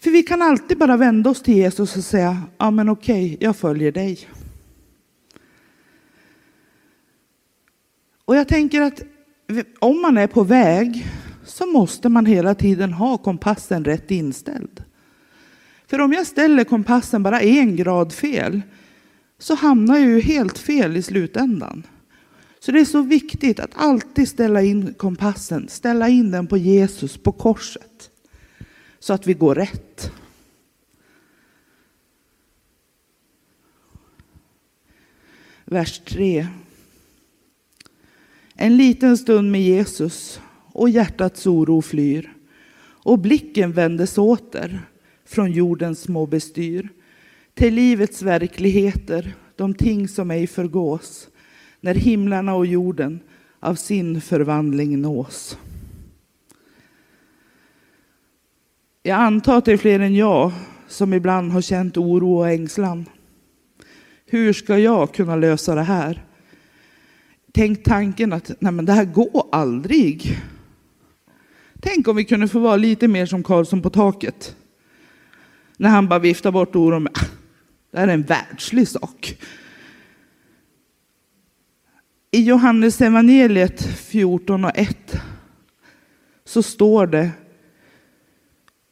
För 0.00 0.10
vi 0.10 0.22
kan 0.22 0.42
alltid 0.42 0.78
bara 0.78 0.96
vända 0.96 1.30
oss 1.30 1.42
till 1.42 1.56
Jesus 1.56 1.96
och 1.96 2.04
säga, 2.04 2.42
ja 2.58 2.70
men 2.70 2.88
okej, 2.88 3.36
jag 3.40 3.56
följer 3.56 3.92
dig. 3.92 4.28
Och 8.24 8.36
jag 8.36 8.48
tänker 8.48 8.80
att 8.80 9.02
om 9.78 10.02
man 10.02 10.18
är 10.18 10.26
på 10.26 10.42
väg 10.42 11.06
så 11.44 11.66
måste 11.66 12.08
man 12.08 12.26
hela 12.26 12.54
tiden 12.54 12.92
ha 12.92 13.18
kompassen 13.18 13.84
rätt 13.84 14.10
inställd. 14.10 14.84
För 15.86 16.00
om 16.00 16.12
jag 16.12 16.26
ställer 16.26 16.64
kompassen 16.64 17.22
bara 17.22 17.40
en 17.40 17.76
grad 17.76 18.12
fel 18.12 18.62
så 19.38 19.54
hamnar 19.54 19.98
jag 19.98 20.08
ju 20.08 20.20
helt 20.20 20.58
fel 20.58 20.96
i 20.96 21.02
slutändan. 21.02 21.82
Så 22.60 22.72
det 22.72 22.80
är 22.80 22.84
så 22.84 23.02
viktigt 23.02 23.60
att 23.60 23.70
alltid 23.74 24.28
ställa 24.28 24.62
in 24.62 24.94
kompassen, 24.94 25.68
ställa 25.68 26.08
in 26.08 26.30
den 26.30 26.46
på 26.46 26.56
Jesus, 26.56 27.16
på 27.16 27.32
korset. 27.32 28.10
Så 28.98 29.12
att 29.12 29.26
vi 29.26 29.34
går 29.34 29.54
rätt. 29.54 30.12
Vers 35.64 36.00
3. 36.04 36.46
En 38.54 38.76
liten 38.76 39.18
stund 39.18 39.50
med 39.50 39.62
Jesus 39.62 40.40
och 40.72 40.90
hjärtats 40.90 41.46
oro 41.46 41.82
flyr 41.82 42.32
och 42.82 43.18
blicken 43.18 43.72
vändes 43.72 44.18
åter 44.18 44.80
från 45.24 45.52
jordens 45.52 46.00
små 46.00 46.26
bestyr 46.26 46.88
till 47.54 47.74
livets 47.74 48.22
verkligheter, 48.22 49.34
de 49.56 49.74
ting 49.74 50.08
som 50.08 50.30
ej 50.30 50.46
förgås 50.46 51.28
när 51.80 51.94
himlarna 51.94 52.54
och 52.54 52.66
jorden 52.66 53.20
av 53.60 53.74
sin 53.74 54.20
förvandling 54.20 55.00
nås. 55.00 55.58
Jag 59.02 59.20
antar 59.20 59.58
att 59.58 59.64
det 59.64 59.72
är 59.72 59.76
fler 59.76 60.00
än 60.00 60.14
jag 60.14 60.52
som 60.88 61.12
ibland 61.14 61.52
har 61.52 61.60
känt 61.60 61.96
oro 61.96 62.38
och 62.38 62.50
ängslan. 62.50 63.06
Hur 64.26 64.52
ska 64.52 64.78
jag 64.78 65.14
kunna 65.14 65.36
lösa 65.36 65.74
det 65.74 65.82
här? 65.82 66.24
Tänk 67.52 67.84
tanken 67.84 68.32
att 68.32 68.50
nej 68.58 68.72
men 68.72 68.84
det 68.84 68.92
här 68.92 69.04
går 69.04 69.48
aldrig. 69.52 70.38
Tänk 71.80 72.08
om 72.08 72.16
vi 72.16 72.24
kunde 72.24 72.48
få 72.48 72.58
vara 72.58 72.76
lite 72.76 73.08
mer 73.08 73.26
som 73.26 73.42
Karlsson 73.42 73.82
på 73.82 73.90
taket. 73.90 74.56
När 75.76 75.88
han 75.88 76.08
bara 76.08 76.18
viftar 76.18 76.50
bort 76.50 76.76
oron 76.76 77.02
med 77.02 77.12
ah, 77.14 77.24
det 77.90 77.98
här 77.98 78.08
är 78.08 78.12
en 78.12 78.22
världslig 78.22 78.88
sak. 78.88 79.38
I 82.32 82.42
Johannes 82.42 83.00
evangeliet 83.00 83.82
14 83.82 84.64
och 84.64 84.70
1 84.74 85.16
så 86.44 86.62
står 86.62 87.06
det 87.06 87.30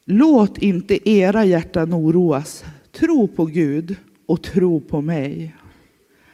Låt 0.05 0.59
inte 0.59 1.11
era 1.11 1.45
hjärtan 1.45 1.95
oroas. 1.95 2.65
Tro 2.93 3.29
på 3.29 3.47
Gud 3.47 3.97
och 4.27 4.43
tro 4.43 4.81
på 4.81 5.01
mig. 5.01 5.57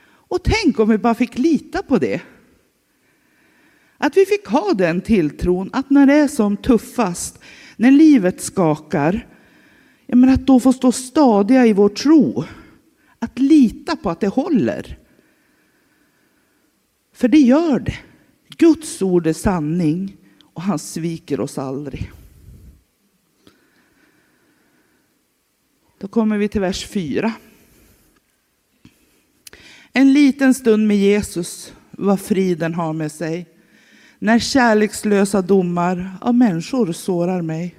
Och 0.04 0.42
tänk 0.44 0.78
om 0.78 0.88
vi 0.88 0.99
bara 0.99 1.14
fick 1.14 1.38
lita 1.38 1.82
på 1.82 1.99
det. 1.99 2.23
Att 3.99 4.16
vi 4.16 4.26
fick 4.26 4.46
ha 4.46 4.75
den 4.75 5.00
tilltron 5.00 5.70
att 5.73 5.90
när 5.90 6.06
det 6.06 6.14
är 6.14 6.28
som 6.28 6.56
tuffast, 6.56 7.38
när 7.76 7.90
livet 7.90 8.40
skakar, 8.40 9.26
men 10.06 10.28
att 10.28 10.46
då 10.46 10.61
få 10.61 10.73
stå 10.73 10.92
stadiga 10.92 11.66
i 11.66 11.73
vår 11.73 11.88
tro. 11.88 12.44
Att 13.18 13.38
lita 13.38 13.96
på 13.96 14.11
att 14.11 14.20
det 14.20 14.28
håller. 14.28 15.03
För 17.14 17.28
det 17.28 17.38
gör 17.38 17.78
det. 17.78 17.99
Guds 18.56 19.02
ord 19.02 19.26
är 19.26 19.33
sanning 19.33 20.16
och 20.42 20.62
han 20.62 20.78
sviker 20.78 21.40
oss 21.40 21.59
aldrig. 21.59 22.12
Då 25.99 26.09
kommer 26.09 26.38
vi 26.38 26.49
till 26.49 26.61
vers 26.61 26.87
4. 26.87 27.33
En 29.92 30.12
liten 30.12 30.54
stund 30.54 30.88
med 30.88 30.97
Jesus, 30.97 31.73
vad 31.90 32.21
friden 32.21 32.75
har 32.75 32.92
med 32.92 33.12
sig. 33.12 33.47
När 34.18 34.38
kärlekslösa 34.38 35.42
domar 35.42 36.11
av 36.21 36.35
människor 36.35 36.92
sårar 36.92 37.42
mig. 37.42 37.75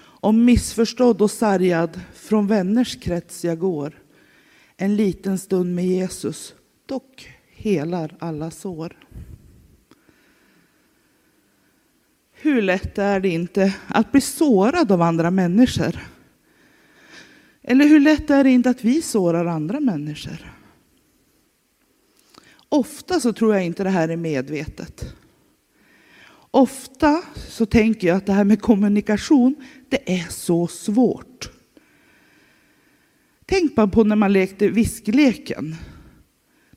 Om 0.00 0.44
missförstådd 0.44 1.22
och 1.22 1.30
sargad 1.30 2.00
från 2.14 2.46
vänners 2.46 3.00
krets 3.00 3.44
jag 3.44 3.58
går. 3.58 4.02
En 4.76 4.96
liten 4.96 5.38
stund 5.38 5.74
med 5.74 5.86
Jesus, 5.86 6.54
dock 6.86 7.32
helar 7.62 8.16
alla 8.18 8.50
sår. 8.50 8.96
Hur 12.32 12.62
lätt 12.62 12.98
är 12.98 13.20
det 13.20 13.28
inte 13.28 13.74
att 13.86 14.12
bli 14.12 14.20
sårad 14.20 14.92
av 14.92 15.02
andra 15.02 15.30
människor? 15.30 15.98
Eller 17.62 17.84
hur 17.84 18.00
lätt 18.00 18.30
är 18.30 18.44
det 18.44 18.50
inte 18.50 18.70
att 18.70 18.84
vi 18.84 19.02
sårar 19.02 19.46
andra 19.46 19.80
människor? 19.80 20.52
Ofta 22.68 23.20
så 23.20 23.32
tror 23.32 23.54
jag 23.54 23.64
inte 23.64 23.84
det 23.84 23.90
här 23.90 24.08
är 24.08 24.16
medvetet. 24.16 25.14
Ofta 26.50 27.22
så 27.48 27.66
tänker 27.66 28.08
jag 28.08 28.16
att 28.16 28.26
det 28.26 28.32
här 28.32 28.44
med 28.44 28.62
kommunikation, 28.62 29.54
det 29.88 30.14
är 30.14 30.26
så 30.30 30.66
svårt. 30.66 31.50
Tänk 33.46 33.74
bara 33.74 33.86
på 33.88 34.04
när 34.04 34.16
man 34.16 34.32
lekte 34.32 34.68
viskleken. 34.68 35.76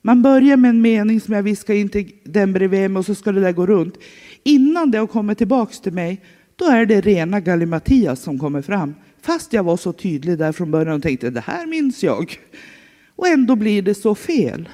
Man 0.05 0.21
börjar 0.21 0.57
med 0.57 0.69
en 0.69 0.81
mening 0.81 1.21
som 1.21 1.33
jag 1.33 1.43
viskar 1.43 1.73
in 1.73 1.89
till 1.89 2.11
den 2.23 2.53
bredvid 2.53 2.91
mig 2.91 2.99
och 2.99 3.05
så 3.05 3.15
ska 3.15 3.31
det 3.31 3.41
där 3.41 3.51
gå 3.51 3.65
runt. 3.65 3.97
Innan 4.43 4.91
det 4.91 4.97
har 4.97 5.07
kommit 5.07 5.37
tillbaks 5.37 5.79
till 5.79 5.93
mig, 5.93 6.21
då 6.55 6.65
är 6.65 6.85
det 6.85 7.01
rena 7.01 7.39
gallimatias 7.39 8.21
som 8.21 8.39
kommer 8.39 8.61
fram. 8.61 8.95
Fast 9.21 9.53
jag 9.53 9.63
var 9.63 9.77
så 9.77 9.93
tydlig 9.93 10.37
där 10.37 10.51
från 10.51 10.71
början 10.71 10.95
och 10.95 11.01
tänkte 11.01 11.29
det 11.29 11.39
här 11.39 11.65
minns 11.65 12.03
jag. 12.03 12.39
Och 13.15 13.27
ändå 13.27 13.55
blir 13.55 13.81
det 13.81 13.95
så 13.95 14.15
fel. 14.15 14.69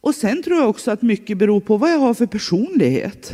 Och 0.00 0.14
sen 0.14 0.42
tror 0.42 0.58
jag 0.58 0.68
också 0.68 0.90
att 0.90 1.02
mycket 1.02 1.38
beror 1.38 1.60
på 1.60 1.76
vad 1.76 1.92
jag 1.92 1.98
har 1.98 2.14
för 2.14 2.26
personlighet. 2.26 3.32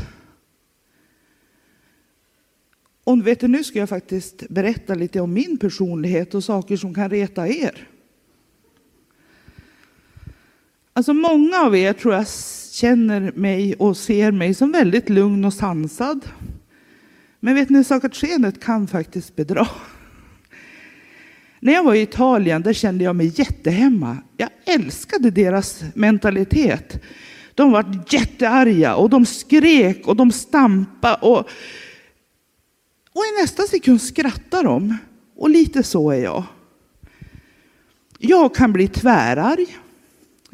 Och 3.05 3.27
vet 3.27 3.41
du, 3.41 3.49
nu 3.49 3.65
ska 3.65 3.79
jag 3.79 3.89
faktiskt 3.89 4.49
berätta 4.49 4.95
lite 4.95 5.21
om 5.21 5.33
min 5.33 5.59
personlighet 5.59 6.35
och 6.35 6.45
saker 6.45 6.77
som 6.77 6.95
kan 6.95 7.11
reta 7.11 7.49
er. 7.49 7.89
Alltså 10.97 11.13
många 11.13 11.59
av 11.59 11.77
er 11.77 11.93
tror 11.93 12.15
jag 12.15 12.27
känner 12.73 13.33
mig 13.35 13.75
och 13.75 13.97
ser 13.97 14.33
mig 14.33 14.55
som 14.55 14.73
väldigt 14.73 15.09
lugn 15.09 15.45
och 15.45 15.55
sansad. 15.55 16.29
Men 17.41 17.55
vet 17.55 17.71
ni, 17.71 17.85
skenet 18.13 18.65
kan 18.65 18.87
faktiskt 18.87 19.37
bedra. 19.37 19.69
När 21.61 21.73
jag 21.73 21.85
var 21.85 21.95
i 21.95 22.03
Italien 22.03 22.63
där 22.63 22.73
kände 22.73 23.05
jag 23.05 23.17
mig 23.17 23.33
jättehemma. 23.35 24.17
Jag 24.37 24.49
älskade 24.65 25.31
deras 25.31 25.85
mentalitet. 25.95 27.03
De 27.55 27.73
var 27.73 28.05
jättearga 28.09 28.95
och 28.95 29.11
de 29.11 29.27
skrek 29.27 30.09
och 30.09 30.17
de 30.17 30.33
stampade. 30.33 31.15
Och, 31.15 31.39
och 33.13 33.25
i 33.25 33.43
nästa 33.43 33.63
sekund 33.63 34.03
skrattar 34.03 34.65
de. 34.65 34.97
Och 35.37 35.51
lite 35.51 35.83
så 35.83 36.11
är 36.11 36.23
jag. 36.23 36.45
Jag 38.19 38.55
kan 38.55 38.73
bli 38.73 38.89
tvärarg. 38.89 39.79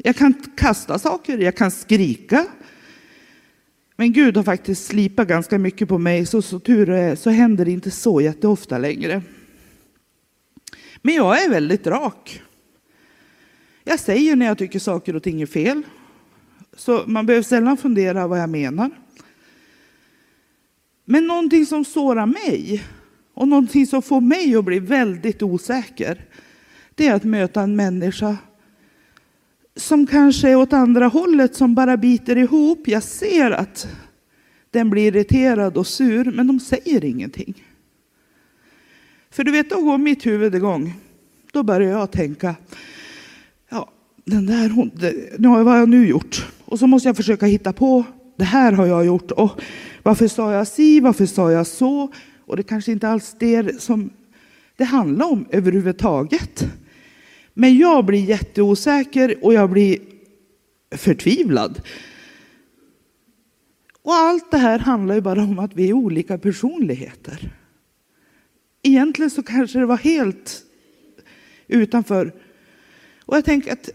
Jag 0.03 0.15
kan 0.15 0.33
kasta 0.55 0.99
saker, 0.99 1.37
jag 1.37 1.55
kan 1.55 1.71
skrika. 1.71 2.45
Men 3.95 4.13
Gud 4.13 4.37
har 4.37 4.43
faktiskt 4.43 4.85
slipat 4.85 5.27
ganska 5.27 5.57
mycket 5.57 5.89
på 5.89 5.97
mig, 5.97 6.25
så, 6.25 6.41
så 6.41 6.59
tur 6.59 6.89
är 6.89 7.15
så 7.15 7.29
händer 7.29 7.65
det 7.65 7.71
inte 7.71 7.91
så 7.91 8.21
jätteofta 8.21 8.77
längre. 8.77 9.21
Men 11.01 11.15
jag 11.15 11.43
är 11.43 11.49
väldigt 11.49 11.87
rak. 11.87 12.41
Jag 13.83 13.99
säger 13.99 14.35
när 14.35 14.45
jag 14.45 14.57
tycker 14.57 14.79
saker 14.79 15.15
och 15.15 15.23
ting 15.23 15.41
är 15.41 15.45
fel. 15.45 15.83
Så 16.77 17.03
man 17.05 17.25
behöver 17.25 17.43
sällan 17.43 17.77
fundera 17.77 18.27
vad 18.27 18.39
jag 18.39 18.49
menar. 18.49 18.89
Men 21.05 21.27
någonting 21.27 21.65
som 21.65 21.85
sårar 21.85 22.25
mig 22.25 22.83
och 23.33 23.47
någonting 23.47 23.87
som 23.87 24.01
får 24.01 24.21
mig 24.21 24.55
att 24.55 24.65
bli 24.65 24.79
väldigt 24.79 25.43
osäker, 25.43 26.25
det 26.95 27.07
är 27.07 27.15
att 27.15 27.23
möta 27.23 27.61
en 27.61 27.75
människa 27.75 28.37
som 29.75 30.07
kanske 30.07 30.49
är 30.49 30.55
åt 30.55 30.73
andra 30.73 31.07
hållet, 31.07 31.55
som 31.55 31.75
bara 31.75 31.97
biter 31.97 32.37
ihop. 32.37 32.87
Jag 32.87 33.03
ser 33.03 33.51
att 33.51 33.87
den 34.71 34.89
blir 34.89 35.15
irriterad 35.15 35.77
och 35.77 35.87
sur, 35.87 36.31
men 36.31 36.47
de 36.47 36.59
säger 36.59 37.05
ingenting. 37.05 37.63
För 39.29 39.43
du 39.43 39.51
vet, 39.51 39.69
då 39.69 39.81
går 39.81 39.97
mitt 39.97 40.25
huvud 40.25 40.55
igång. 40.55 40.93
Då 41.51 41.63
börjar 41.63 41.91
jag 41.91 42.11
tänka, 42.11 42.55
ja, 43.69 43.89
den 44.25 44.45
där 44.45 44.69
hon, 44.69 44.91
det, 44.95 45.35
vad 45.37 45.65
har 45.65 45.77
jag 45.77 45.89
nu 45.89 46.07
gjort? 46.07 46.47
Och 46.65 46.79
så 46.79 46.87
måste 46.87 47.09
jag 47.09 47.17
försöka 47.17 47.45
hitta 47.45 47.73
på, 47.73 48.03
det 48.35 48.43
här 48.43 48.71
har 48.71 48.85
jag 48.85 49.05
gjort. 49.05 49.31
Och 49.31 49.61
varför 50.03 50.27
sa 50.27 50.53
jag 50.53 50.67
si, 50.67 50.99
varför 50.99 51.25
sa 51.25 51.51
jag 51.51 51.67
så? 51.67 52.11
Och 52.45 52.57
det 52.57 52.63
kanske 52.63 52.91
inte 52.91 53.09
alls 53.09 53.35
det 53.39 53.81
som 53.81 54.09
det 54.75 54.83
handlar 54.83 55.31
om 55.31 55.45
överhuvudtaget. 55.49 56.65
Men 57.53 57.77
jag 57.77 58.05
blir 58.05 58.23
jätteosäker 58.23 59.45
och 59.45 59.53
jag 59.53 59.69
blir 59.69 59.99
förtvivlad. 60.91 61.81
Och 64.01 64.13
allt 64.13 64.51
det 64.51 64.57
här 64.57 64.79
handlar 64.79 65.15
ju 65.15 65.21
bara 65.21 65.43
om 65.43 65.59
att 65.59 65.75
vi 65.75 65.89
är 65.89 65.93
olika 65.93 66.37
personligheter. 66.37 67.51
Egentligen 68.83 69.31
så 69.31 69.43
kanske 69.43 69.79
det 69.79 69.85
var 69.85 69.97
helt 69.97 70.63
utanför. 71.67 72.33
Och 73.25 73.37
jag 73.37 73.45
tänker 73.45 73.73
att 73.73 73.89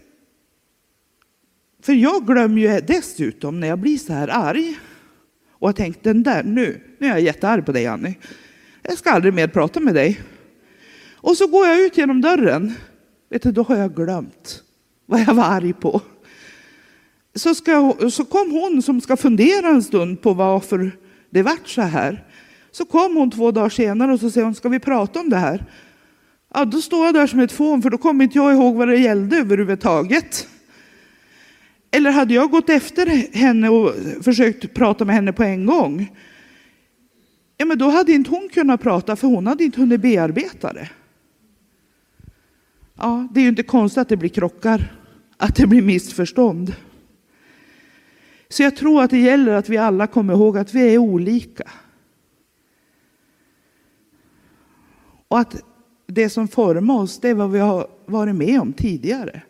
för 1.81 1.93
jag 1.93 2.27
glömmer 2.27 2.61
ju 2.61 2.81
dessutom 2.81 3.59
när 3.59 3.67
jag 3.67 3.79
blir 3.79 3.97
så 3.97 4.13
här 4.13 4.27
arg. 4.27 4.79
Och 5.51 5.67
jag 5.67 5.75
tänkte 5.75 6.09
den 6.09 6.23
där 6.23 6.43
nu, 6.43 6.81
nu 6.97 7.07
är 7.07 7.11
jag 7.11 7.21
jättearg 7.21 7.65
på 7.65 7.71
dig 7.71 7.87
Annie. 7.87 8.15
Jag 8.81 8.97
ska 8.97 9.11
aldrig 9.11 9.33
mer 9.33 9.47
prata 9.47 9.79
med 9.79 9.95
dig. 9.95 10.21
Och 11.13 11.37
så 11.37 11.47
går 11.47 11.67
jag 11.67 11.81
ut 11.81 11.97
genom 11.97 12.21
dörren. 12.21 12.73
Vet 13.29 13.43
du, 13.43 13.51
då 13.51 13.63
har 13.63 13.75
jag 13.75 13.95
glömt 13.95 14.63
vad 15.05 15.19
jag 15.19 15.33
var 15.33 15.43
arg 15.43 15.73
på. 15.73 16.01
Så, 17.35 17.55
ska, 17.55 17.95
så 18.11 18.25
kom 18.25 18.51
hon 18.51 18.81
som 18.81 19.01
ska 19.01 19.17
fundera 19.17 19.67
en 19.67 19.83
stund 19.83 20.21
på 20.21 20.33
varför 20.33 20.91
det 21.29 21.43
vart 21.43 21.67
så 21.67 21.81
här. 21.81 22.23
Så 22.71 22.85
kom 22.85 23.15
hon 23.15 23.31
två 23.31 23.51
dagar 23.51 23.69
senare 23.69 24.13
och 24.13 24.19
så 24.19 24.31
säger 24.31 24.45
hon, 24.45 24.55
ska 24.55 24.69
vi 24.69 24.79
prata 24.79 25.19
om 25.19 25.29
det 25.29 25.37
här? 25.37 25.65
Ja, 26.53 26.65
då 26.65 26.81
står 26.81 27.05
jag 27.05 27.13
där 27.13 27.27
som 27.27 27.39
ett 27.39 27.51
fån 27.51 27.81
för 27.81 27.89
då 27.89 27.97
kommer 27.97 28.23
inte 28.23 28.37
jag 28.37 28.53
ihåg 28.53 28.75
vad 28.75 28.87
det 28.87 28.97
gällde 28.97 29.37
överhuvudtaget. 29.37 30.47
Eller 31.91 32.11
hade 32.11 32.33
jag 32.33 32.51
gått 32.51 32.69
efter 32.69 33.05
henne 33.37 33.69
och 33.69 33.93
försökt 34.21 34.73
prata 34.73 35.05
med 35.05 35.15
henne 35.15 35.33
på 35.33 35.43
en 35.43 35.65
gång? 35.65 36.11
Ja, 37.57 37.65
men 37.65 37.77
då 37.77 37.89
hade 37.89 38.11
inte 38.11 38.29
hon 38.29 38.49
kunnat 38.53 38.81
prata 38.81 39.15
för 39.15 39.27
hon 39.27 39.47
hade 39.47 39.63
inte 39.63 39.79
hunnit 39.79 40.01
bearbeta 40.01 40.73
det. 40.73 40.89
Ja, 42.97 43.27
det 43.31 43.39
är 43.39 43.41
ju 43.41 43.49
inte 43.49 43.63
konstigt 43.63 43.97
att 44.01 44.09
det 44.09 44.17
blir 44.17 44.29
krockar, 44.29 44.95
att 45.37 45.55
det 45.55 45.67
blir 45.67 45.81
missförstånd. 45.81 46.75
Så 48.49 48.63
jag 48.63 48.75
tror 48.75 49.03
att 49.03 49.09
det 49.09 49.17
gäller 49.17 49.53
att 49.53 49.69
vi 49.69 49.77
alla 49.77 50.07
kommer 50.07 50.33
ihåg 50.33 50.57
att 50.57 50.73
vi 50.73 50.93
är 50.93 50.97
olika. 50.97 51.71
Och 55.27 55.39
att 55.39 55.63
det 56.07 56.29
som 56.29 56.47
formar 56.47 56.95
oss, 56.95 57.19
det 57.19 57.29
är 57.29 57.33
vad 57.33 57.51
vi 57.51 57.59
har 57.59 57.87
varit 58.05 58.35
med 58.35 58.61
om 58.61 58.73
tidigare. 58.73 59.41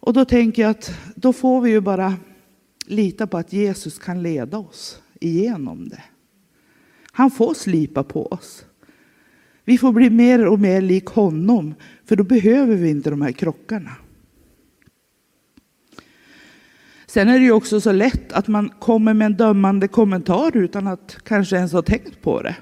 Och 0.00 0.12
då 0.12 0.24
tänker 0.24 0.62
jag 0.62 0.70
att 0.70 0.90
då 1.14 1.32
får 1.32 1.60
vi 1.60 1.70
ju 1.70 1.80
bara 1.80 2.14
lita 2.86 3.26
på 3.26 3.38
att 3.38 3.52
Jesus 3.52 3.98
kan 3.98 4.22
leda 4.22 4.58
oss 4.58 5.02
igenom 5.20 5.88
det. 5.88 6.02
Han 7.12 7.30
får 7.30 7.54
slipa 7.54 8.04
på 8.04 8.26
oss. 8.26 8.64
Vi 9.66 9.78
får 9.78 9.92
bli 9.92 10.10
mer 10.10 10.46
och 10.46 10.60
mer 10.60 10.80
lik 10.80 11.06
honom, 11.06 11.74
för 12.04 12.16
då 12.16 12.24
behöver 12.24 12.76
vi 12.76 12.90
inte 12.90 13.10
de 13.10 13.22
här 13.22 13.32
krockarna. 13.32 13.92
Sen 17.06 17.28
är 17.28 17.38
det 17.38 17.44
ju 17.44 17.52
också 17.52 17.80
så 17.80 17.92
lätt 17.92 18.32
att 18.32 18.48
man 18.48 18.68
kommer 18.68 19.14
med 19.14 19.26
en 19.26 19.36
dömande 19.36 19.88
kommentar 19.88 20.56
utan 20.56 20.86
att 20.86 21.18
kanske 21.24 21.56
ens 21.56 21.72
ha 21.72 21.82
tänkt 21.82 22.22
på 22.22 22.42
det. 22.42 22.56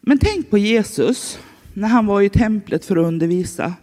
Men 0.00 0.18
tänk 0.18 0.50
på 0.50 0.58
Jesus 0.58 1.38
när 1.74 1.88
han 1.88 2.06
var 2.06 2.22
i 2.22 2.28
templet 2.28 2.84
för 2.84 2.96
att 2.96 3.06
undervisa. 3.06 3.74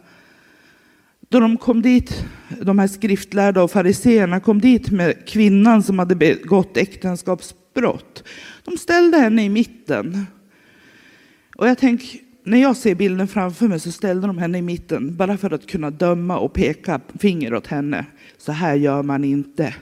Då 1.33 1.39
de 1.39 1.57
kom 1.57 1.81
dit, 1.81 2.25
de 2.61 2.79
här 2.79 2.87
skriftlärda 2.87 3.63
och 3.63 3.71
fariseerna 3.71 4.39
kom 4.39 4.61
dit 4.61 4.91
med 4.91 5.27
kvinnan 5.27 5.83
som 5.83 5.99
hade 5.99 6.15
begått 6.15 6.77
äktenskapsbrott. 6.77 8.23
De 8.63 8.77
ställde 8.77 9.17
henne 9.17 9.43
i 9.43 9.49
mitten. 9.49 10.25
Och 11.55 11.67
jag 11.67 11.77
tänker, 11.77 12.19
när 12.43 12.61
jag 12.61 12.77
ser 12.77 12.95
bilden 12.95 13.27
framför 13.27 13.67
mig 13.67 13.79
så 13.79 13.91
ställde 13.91 14.27
de 14.27 14.37
henne 14.37 14.57
i 14.57 14.61
mitten 14.61 15.15
bara 15.15 15.37
för 15.37 15.53
att 15.53 15.67
kunna 15.67 15.89
döma 15.89 16.37
och 16.37 16.53
peka 16.53 17.01
finger 17.19 17.53
åt 17.53 17.67
henne. 17.67 18.05
Så 18.37 18.51
här 18.51 18.75
gör 18.75 19.03
man 19.03 19.23
inte. 19.23 19.75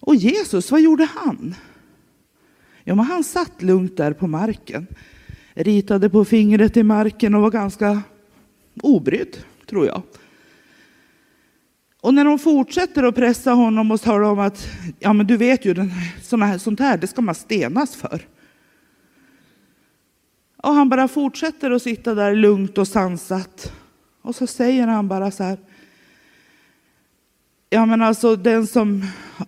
Och 0.00 0.14
Jesus, 0.14 0.70
vad 0.70 0.80
gjorde 0.80 1.08
han? 1.14 1.54
Ja, 2.84 2.94
men 2.94 3.04
han 3.04 3.24
satt 3.24 3.62
lugnt 3.62 3.96
där 3.96 4.12
på 4.12 4.26
marken, 4.26 4.86
ritade 5.54 6.10
på 6.10 6.24
fingret 6.24 6.76
i 6.76 6.82
marken 6.82 7.34
och 7.34 7.42
var 7.42 7.50
ganska 7.50 8.02
obrydd, 8.82 9.36
tror 9.66 9.86
jag. 9.86 10.02
Och 12.00 12.14
när 12.14 12.24
de 12.24 12.38
fortsätter 12.38 13.02
att 13.02 13.14
pressa 13.14 13.50
honom 13.50 13.90
och 13.90 14.00
tala 14.00 14.28
om 14.28 14.38
att 14.38 14.68
ja, 14.98 15.12
men 15.12 15.26
du 15.26 15.36
vet 15.36 15.64
ju, 15.64 15.74
den, 15.74 15.90
här, 15.90 16.58
sånt 16.58 16.80
här 16.80 16.98
det 16.98 17.06
ska 17.06 17.22
man 17.22 17.34
stenas 17.34 17.96
för. 17.96 18.28
Och 20.56 20.74
han 20.74 20.88
bara 20.88 21.08
fortsätter 21.08 21.70
att 21.70 21.82
sitta 21.82 22.14
där 22.14 22.34
lugnt 22.34 22.78
och 22.78 22.88
sansat. 22.88 23.72
Och 24.22 24.36
så 24.36 24.46
säger 24.46 24.86
han 24.86 25.08
bara 25.08 25.30
så 25.30 25.44
här. 25.44 25.58
Ja 27.70 27.86
men 27.86 28.02
alltså 28.02 28.36
den, 28.36 28.66
som, 28.66 29.04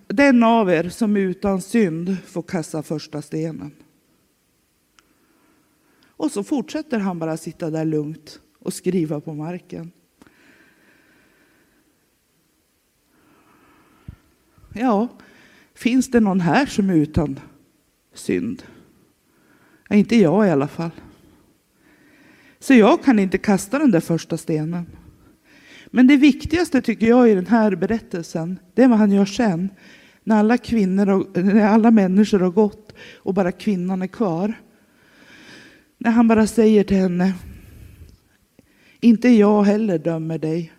den 0.06 0.42
av 0.42 0.70
er 0.70 0.88
som 0.88 1.16
utan 1.16 1.62
synd 1.62 2.16
får 2.26 2.42
kasta 2.42 2.82
första 2.82 3.22
stenen. 3.22 3.70
Och 6.08 6.30
så 6.32 6.44
fortsätter 6.44 6.98
han 6.98 7.18
bara 7.18 7.36
sitta 7.36 7.70
där 7.70 7.84
lugnt 7.84 8.40
och 8.58 8.72
skriva 8.72 9.20
på 9.20 9.34
marken. 9.34 9.92
Ja, 14.78 15.08
finns 15.74 16.10
det 16.10 16.20
någon 16.20 16.40
här 16.40 16.66
som 16.66 16.90
är 16.90 16.94
utan 16.94 17.40
synd? 18.14 18.62
Ja, 19.88 19.96
inte 19.96 20.16
jag 20.16 20.46
i 20.46 20.50
alla 20.50 20.68
fall. 20.68 20.90
Så 22.58 22.74
jag 22.74 23.04
kan 23.04 23.18
inte 23.18 23.38
kasta 23.38 23.78
den 23.78 23.90
där 23.90 24.00
första 24.00 24.36
stenen. 24.36 24.86
Men 25.86 26.06
det 26.06 26.16
viktigaste 26.16 26.82
tycker 26.82 27.06
jag 27.06 27.30
i 27.30 27.34
den 27.34 27.46
här 27.46 27.76
berättelsen, 27.76 28.58
det 28.74 28.82
är 28.82 28.88
vad 28.88 28.98
han 28.98 29.12
gör 29.12 29.24
sen. 29.24 29.70
När 30.24 30.38
alla, 30.38 30.58
kvinnor 30.58 31.08
och, 31.08 31.44
när 31.44 31.66
alla 31.66 31.90
människor 31.90 32.38
har 32.40 32.50
gått 32.50 32.92
och 33.16 33.34
bara 33.34 33.52
kvinnan 33.52 34.02
är 34.02 34.06
kvar. 34.06 34.54
När 35.98 36.10
han 36.10 36.28
bara 36.28 36.46
säger 36.46 36.84
till 36.84 36.96
henne, 36.96 37.34
inte 39.00 39.28
jag 39.28 39.62
heller 39.62 39.98
dömer 39.98 40.38
dig. 40.38 40.72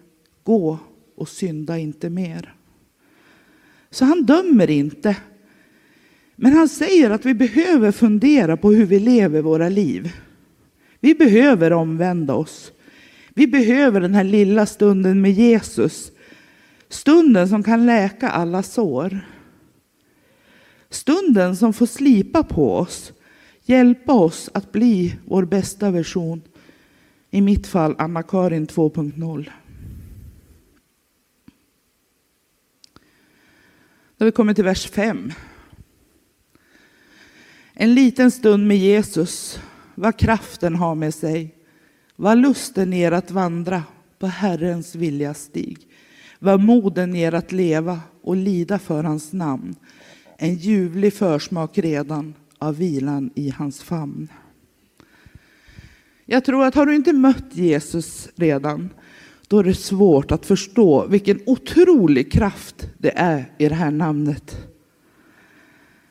Gå 0.43 0.79
och 1.15 1.29
synda 1.29 1.77
inte 1.77 2.09
mer. 2.09 2.56
Så 3.89 4.05
han 4.05 4.25
dömer 4.25 4.69
inte. 4.69 5.15
Men 6.35 6.53
han 6.53 6.69
säger 6.69 7.09
att 7.09 7.25
vi 7.25 7.33
behöver 7.33 7.91
fundera 7.91 8.57
på 8.57 8.71
hur 8.71 8.85
vi 8.85 8.99
lever 8.99 9.41
våra 9.41 9.69
liv. 9.69 10.11
Vi 10.99 11.15
behöver 11.15 11.73
omvända 11.73 12.33
oss. 12.33 12.71
Vi 13.33 13.47
behöver 13.47 14.01
den 14.01 14.13
här 14.13 14.23
lilla 14.23 14.65
stunden 14.65 15.21
med 15.21 15.31
Jesus. 15.31 16.11
Stunden 16.89 17.49
som 17.49 17.63
kan 17.63 17.85
läka 17.85 18.29
alla 18.29 18.63
sår. 18.63 19.19
Stunden 20.89 21.55
som 21.55 21.73
får 21.73 21.85
slipa 21.85 22.43
på 22.43 22.73
oss, 22.73 23.13
hjälpa 23.63 24.13
oss 24.13 24.49
att 24.53 24.71
bli 24.71 25.15
vår 25.25 25.45
bästa 25.45 25.91
version. 25.91 26.41
I 27.31 27.41
mitt 27.41 27.67
fall 27.67 27.95
Anna-Karin 27.97 28.67
2.0. 28.67 29.49
Då 34.17 34.23
har 34.23 34.25
vi 34.25 34.31
kommit 34.31 34.55
till 34.55 34.65
vers 34.65 34.89
5. 34.89 35.31
En 37.73 37.93
liten 37.93 38.31
stund 38.31 38.67
med 38.67 38.77
Jesus, 38.77 39.59
vad 39.95 40.17
kraften 40.17 40.75
har 40.75 40.95
med 40.95 41.13
sig. 41.13 41.55
Vad 42.15 42.37
lusten 42.37 42.93
ger 42.93 43.11
att 43.11 43.31
vandra 43.31 43.83
på 44.19 44.27
Herrens 44.27 44.95
vilja 44.95 45.33
stig. 45.33 45.77
Vad 46.39 46.59
moden 46.59 47.15
ger 47.15 47.33
att 47.33 47.51
leva 47.51 47.99
och 48.21 48.35
lida 48.35 48.79
för 48.79 49.03
hans 49.03 49.33
namn. 49.33 49.75
En 50.37 50.55
ljuvlig 50.55 51.13
försmak 51.13 51.77
redan 51.77 52.33
av 52.57 52.77
vilan 52.77 53.31
i 53.35 53.49
hans 53.49 53.81
famn. 53.81 54.27
Jag 56.25 56.45
tror 56.45 56.65
att 56.65 56.75
har 56.75 56.85
du 56.85 56.95
inte 56.95 57.13
mött 57.13 57.55
Jesus 57.55 58.29
redan, 58.35 58.89
då 59.47 59.59
är 59.59 59.63
det 59.63 59.73
svårt 59.73 60.31
att 60.31 60.45
förstå 60.45 61.07
vilken 61.07 61.39
otrolig 61.45 62.31
kraft 62.31 62.89
det 62.97 63.11
är 63.15 63.51
i 63.57 63.69
det 63.69 63.75
här 63.75 63.91
namnet. 63.91 64.67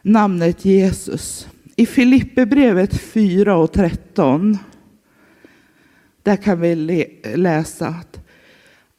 Namnet 0.03 0.65
Jesus. 0.65 1.49
I 1.77 1.87
Filipperbrevet 1.87 3.01
4 3.01 3.57
och 3.57 3.73
13 3.73 4.59
där 6.23 6.37
kan 6.37 6.61
vi 6.61 6.75
läsa 7.37 7.87
att 7.87 8.21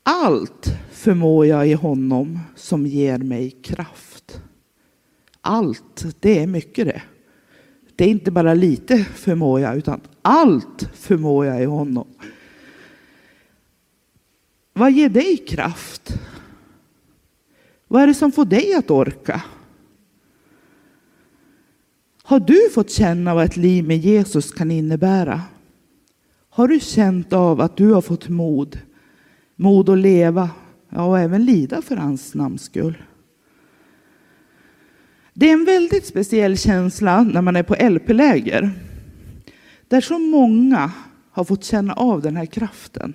allt 0.03 0.77
förmår 0.91 1.45
jag 1.45 1.67
i 1.67 1.73
honom 1.73 2.39
som 2.55 2.85
ger 2.85 3.17
mig 3.17 3.51
kraft. 3.51 4.41
Allt, 5.41 6.05
det 6.19 6.39
är 6.39 6.47
mycket 6.47 6.85
det. 6.85 7.01
Det 7.95 8.03
är 8.05 8.09
inte 8.09 8.31
bara 8.31 8.53
lite 8.53 8.97
förmår 8.97 9.59
jag, 9.59 9.77
utan 9.77 10.01
allt 10.21 10.89
förmår 10.93 11.45
jag 11.45 11.61
i 11.61 11.65
honom. 11.65 12.07
Vad 14.77 14.91
ger 14.91 15.09
dig 15.09 15.37
kraft? 15.37 16.19
Vad 17.87 18.01
är 18.01 18.07
det 18.07 18.13
som 18.13 18.31
får 18.31 18.45
dig 18.45 18.73
att 18.73 18.91
orka? 18.91 19.43
Har 22.23 22.39
du 22.39 22.69
fått 22.73 22.91
känna 22.91 23.33
vad 23.33 23.45
ett 23.45 23.57
liv 23.57 23.87
med 23.87 23.97
Jesus 23.97 24.51
kan 24.51 24.71
innebära? 24.71 25.41
Har 26.49 26.67
du 26.67 26.79
känt 26.79 27.33
av 27.33 27.61
att 27.61 27.77
du 27.77 27.91
har 27.93 28.01
fått 28.01 28.29
mod? 28.29 28.79
Mod 29.55 29.89
att 29.89 29.97
leva, 29.97 30.49
ja, 30.89 31.03
och 31.03 31.19
även 31.19 31.45
lida 31.45 31.81
för 31.81 31.95
hans 31.95 32.33
namns 32.33 32.63
skull. 32.63 33.03
Det 35.33 35.49
är 35.49 35.53
en 35.53 35.65
väldigt 35.65 36.05
speciell 36.05 36.57
känsla 36.57 37.23
när 37.23 37.41
man 37.41 37.55
är 37.55 37.63
på 37.63 37.75
LP-läger. 37.89 38.71
Där 39.87 40.01
så 40.01 40.19
många 40.19 40.91
har 41.31 41.43
fått 41.43 41.63
känna 41.63 41.93
av 41.93 42.21
den 42.21 42.35
här 42.35 42.45
kraften. 42.45 43.13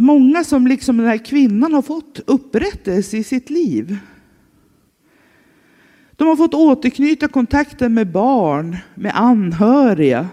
Många 0.00 0.44
som 0.44 0.66
liksom 0.66 0.96
den 0.96 1.06
här 1.06 1.24
kvinnan 1.24 1.74
har 1.74 1.82
fått 1.82 2.20
upprättelse 2.26 3.16
i 3.16 3.24
sitt 3.24 3.50
liv. 3.50 3.98
De 6.16 6.28
har 6.28 6.36
fått 6.36 6.54
återknyta 6.54 7.28
kontakten 7.28 7.94
med 7.94 8.12
barn, 8.12 8.76
med 8.94 9.12
anhöriga. 9.14 10.28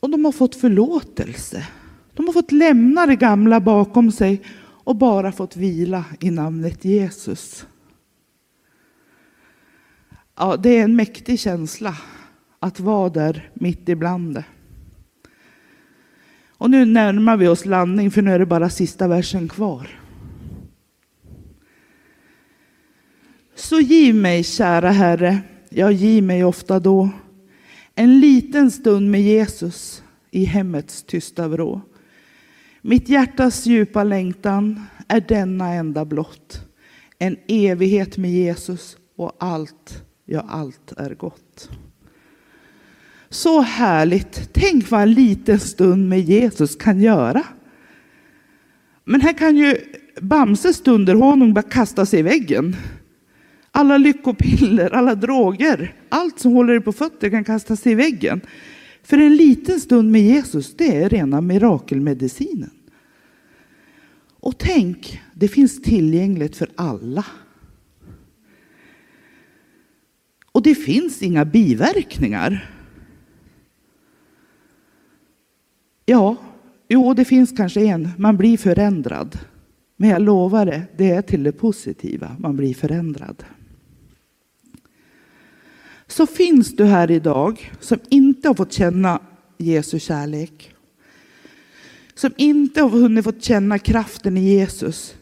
Och 0.00 0.10
de 0.10 0.24
har 0.24 0.32
fått 0.32 0.54
förlåtelse. 0.54 1.66
De 2.14 2.26
har 2.26 2.32
fått 2.32 2.52
lämna 2.52 3.06
det 3.06 3.16
gamla 3.16 3.60
bakom 3.60 4.12
sig 4.12 4.42
och 4.60 4.96
bara 4.96 5.32
fått 5.32 5.56
vila 5.56 6.04
i 6.20 6.30
namnet 6.30 6.84
Jesus. 6.84 7.66
Ja, 10.36 10.56
det 10.56 10.78
är 10.78 10.84
en 10.84 10.96
mäktig 10.96 11.40
känsla 11.40 11.96
att 12.58 12.80
vara 12.80 13.08
där 13.08 13.50
mitt 13.54 13.88
ibland 13.88 14.34
det. 14.34 14.44
Och 16.62 16.70
nu 16.70 16.84
närmar 16.84 17.36
vi 17.36 17.48
oss 17.48 17.64
landning 17.64 18.10
för 18.10 18.22
nu 18.22 18.32
är 18.32 18.38
det 18.38 18.46
bara 18.46 18.70
sista 18.70 19.08
versen 19.08 19.48
kvar. 19.48 19.88
Så 23.54 23.80
giv 23.80 24.14
mig, 24.14 24.44
kära 24.44 24.90
Herre, 24.90 25.38
ja, 25.68 25.90
giv 25.90 26.24
mig 26.24 26.44
ofta 26.44 26.80
då, 26.80 27.10
en 27.94 28.20
liten 28.20 28.70
stund 28.70 29.10
med 29.10 29.22
Jesus 29.22 30.02
i 30.30 30.44
hemmets 30.44 31.02
tysta 31.02 31.48
vrå. 31.48 31.80
Mitt 32.82 33.08
hjärtas 33.08 33.66
djupa 33.66 34.04
längtan 34.04 34.82
är 35.08 35.20
denna 35.20 35.72
enda 35.72 36.04
blott, 36.04 36.60
en 37.18 37.36
evighet 37.48 38.16
med 38.16 38.30
Jesus 38.30 38.96
och 39.16 39.36
allt, 39.38 40.04
ja, 40.24 40.40
allt 40.48 40.92
är 40.96 41.14
gott. 41.14 41.70
Så 43.32 43.60
härligt. 43.60 44.50
Tänk 44.52 44.90
vad 44.90 45.02
en 45.02 45.12
liten 45.12 45.60
stund 45.60 46.08
med 46.08 46.20
Jesus 46.20 46.76
kan 46.76 47.00
göra. 47.00 47.44
Men 49.04 49.20
här 49.20 49.32
kan 49.32 49.56
ju 49.56 49.76
Bamses 50.20 50.82
dunderhonung 50.82 51.54
bara 51.54 51.62
kasta 51.62 52.06
sig 52.06 52.20
i 52.20 52.22
väggen. 52.22 52.76
Alla 53.70 53.98
lyckopiller, 53.98 54.90
alla 54.90 55.14
droger, 55.14 55.94
allt 56.08 56.40
som 56.40 56.52
håller 56.52 56.72
dig 56.72 56.82
på 56.82 56.92
fötter 56.92 57.30
kan 57.30 57.44
kasta 57.44 57.76
sig 57.76 57.92
i 57.92 57.94
väggen. 57.94 58.40
För 59.02 59.18
en 59.18 59.36
liten 59.36 59.80
stund 59.80 60.10
med 60.10 60.22
Jesus, 60.22 60.76
det 60.76 60.96
är 60.96 61.08
rena 61.08 61.40
mirakelmedicinen. 61.40 62.70
Och 64.40 64.58
tänk, 64.58 65.20
det 65.34 65.48
finns 65.48 65.82
tillgängligt 65.82 66.56
för 66.56 66.68
alla. 66.74 67.24
Och 70.52 70.62
det 70.62 70.74
finns 70.74 71.22
inga 71.22 71.44
biverkningar. 71.44 72.68
Ja, 76.12 76.36
jo, 76.88 77.14
det 77.14 77.24
finns 77.24 77.52
kanske 77.56 77.80
en. 77.80 78.08
Man 78.18 78.36
blir 78.36 78.58
förändrad. 78.58 79.38
Men 79.96 80.10
jag 80.10 80.22
lovar 80.22 80.66
det, 80.66 80.82
det 80.96 81.10
är 81.10 81.22
till 81.22 81.42
det 81.42 81.52
positiva. 81.52 82.36
Man 82.38 82.56
blir 82.56 82.74
förändrad. 82.74 83.44
Så 86.06 86.26
finns 86.26 86.76
du 86.76 86.84
här 86.84 87.10
idag 87.10 87.72
som 87.80 87.98
inte 88.08 88.48
har 88.48 88.54
fått 88.54 88.72
känna 88.72 89.20
Jesu 89.58 89.98
kärlek. 89.98 90.74
Som 92.14 92.30
inte 92.36 92.82
har 92.82 92.88
hunnit 92.88 93.24
fått 93.24 93.44
känna 93.44 93.78
kraften 93.78 94.36
i 94.36 94.40
Jesus. 94.40 95.14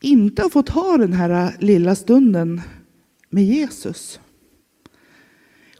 Inte 0.00 0.42
har 0.42 0.50
fått 0.50 0.68
ha 0.68 0.96
den 0.96 1.12
här 1.12 1.56
lilla 1.58 1.94
stunden 1.94 2.60
med 3.30 3.44
Jesus. 3.44 4.20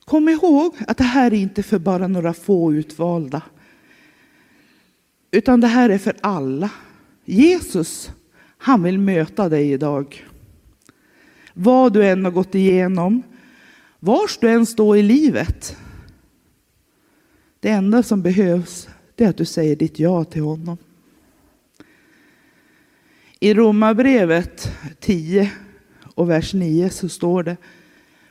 Kom 0.05 0.29
ihåg 0.29 0.75
att 0.89 0.97
det 0.97 1.05
här 1.05 1.35
är 1.35 1.39
inte 1.39 1.63
för 1.63 1.79
bara 1.79 2.09
några 2.09 2.33
få 2.33 2.73
utvalda. 2.73 3.43
Utan 5.35 5.61
det 5.61 5.67
här 5.67 5.91
är 5.91 5.99
för 5.99 6.15
alla. 6.21 6.71
Jesus, 7.25 8.11
han 8.59 8.83
vill 8.83 8.99
möta 8.99 9.49
dig 9.49 9.73
idag. 9.73 10.25
Vad 11.55 11.93
du 11.93 12.07
än 12.07 12.25
har 12.25 12.33
gått 12.33 12.55
igenom, 12.55 13.23
vars 14.01 14.39
du 14.39 14.49
än 14.49 14.67
står 14.67 14.97
i 14.97 15.03
livet. 15.03 15.77
Det 17.61 17.69
enda 17.69 18.03
som 18.03 18.23
behövs 18.23 18.89
det 19.15 19.25
är 19.25 19.29
att 19.29 19.37
du 19.37 19.45
säger 19.45 19.77
ditt 19.77 19.99
ja 19.99 20.25
till 20.25 20.43
honom. 20.43 20.77
I 23.41 23.55
Romarbrevet 23.55 24.73
10 25.01 25.51
och 26.15 26.31
vers 26.31 26.55
9 26.55 26.91
så 26.91 27.09
står 27.09 27.43
det 27.43 27.57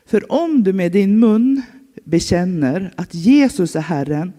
För 0.06 0.32
om 0.32 0.64
du 0.64 0.74
med 0.74 0.92
din 0.92 1.20
mun 1.20 1.62
bekänner 2.04 2.94
att 2.96 3.14
Jesus 3.14 3.76
är 3.76 3.82
Herren 3.82 4.34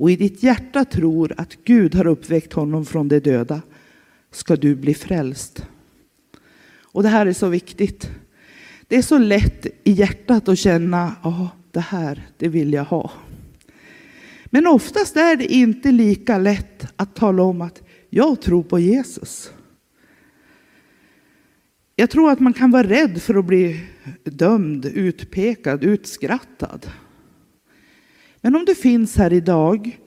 och 0.00 0.10
i 0.10 0.16
ditt 0.16 0.42
hjärta 0.42 0.84
tror 0.84 1.34
att 1.36 1.56
Gud 1.64 1.94
har 1.94 2.06
uppväckt 2.06 2.52
honom 2.52 2.86
från 2.86 3.08
de 3.08 3.20
döda 3.20 3.62
ska 4.30 4.56
du 4.56 4.74
bli 4.74 4.94
frälst. 4.94 5.66
Och 6.82 7.02
det 7.02 7.08
här 7.08 7.26
är 7.26 7.32
så 7.32 7.48
viktigt. 7.48 8.10
Det 8.88 8.96
är 8.96 9.02
så 9.02 9.18
lätt 9.18 9.66
i 9.84 9.92
hjärtat 9.92 10.48
att 10.48 10.58
känna, 10.58 11.16
ja, 11.22 11.50
det 11.70 11.80
här, 11.80 12.28
det 12.38 12.48
vill 12.48 12.72
jag 12.72 12.84
ha. 12.84 13.10
Men 14.46 14.66
oftast 14.66 15.16
är 15.16 15.36
det 15.36 15.52
inte 15.52 15.92
lika 15.92 16.38
lätt 16.38 16.86
att 16.96 17.14
tala 17.14 17.42
om 17.42 17.60
att 17.60 17.82
jag 18.10 18.42
tror 18.42 18.62
på 18.62 18.78
Jesus. 18.78 19.52
Jag 21.96 22.10
tror 22.10 22.30
att 22.30 22.40
man 22.40 22.52
kan 22.52 22.70
vara 22.70 22.88
rädd 22.88 23.22
för 23.22 23.34
att 23.34 23.44
bli 23.44 23.86
dömd, 24.24 24.86
utpekad, 24.86 25.84
utskrattad. 25.84 26.86
Men 28.40 28.56
om 28.56 28.64
du 28.64 28.74
finns 28.74 29.16
här 29.16 29.32
idag, 29.32 29.98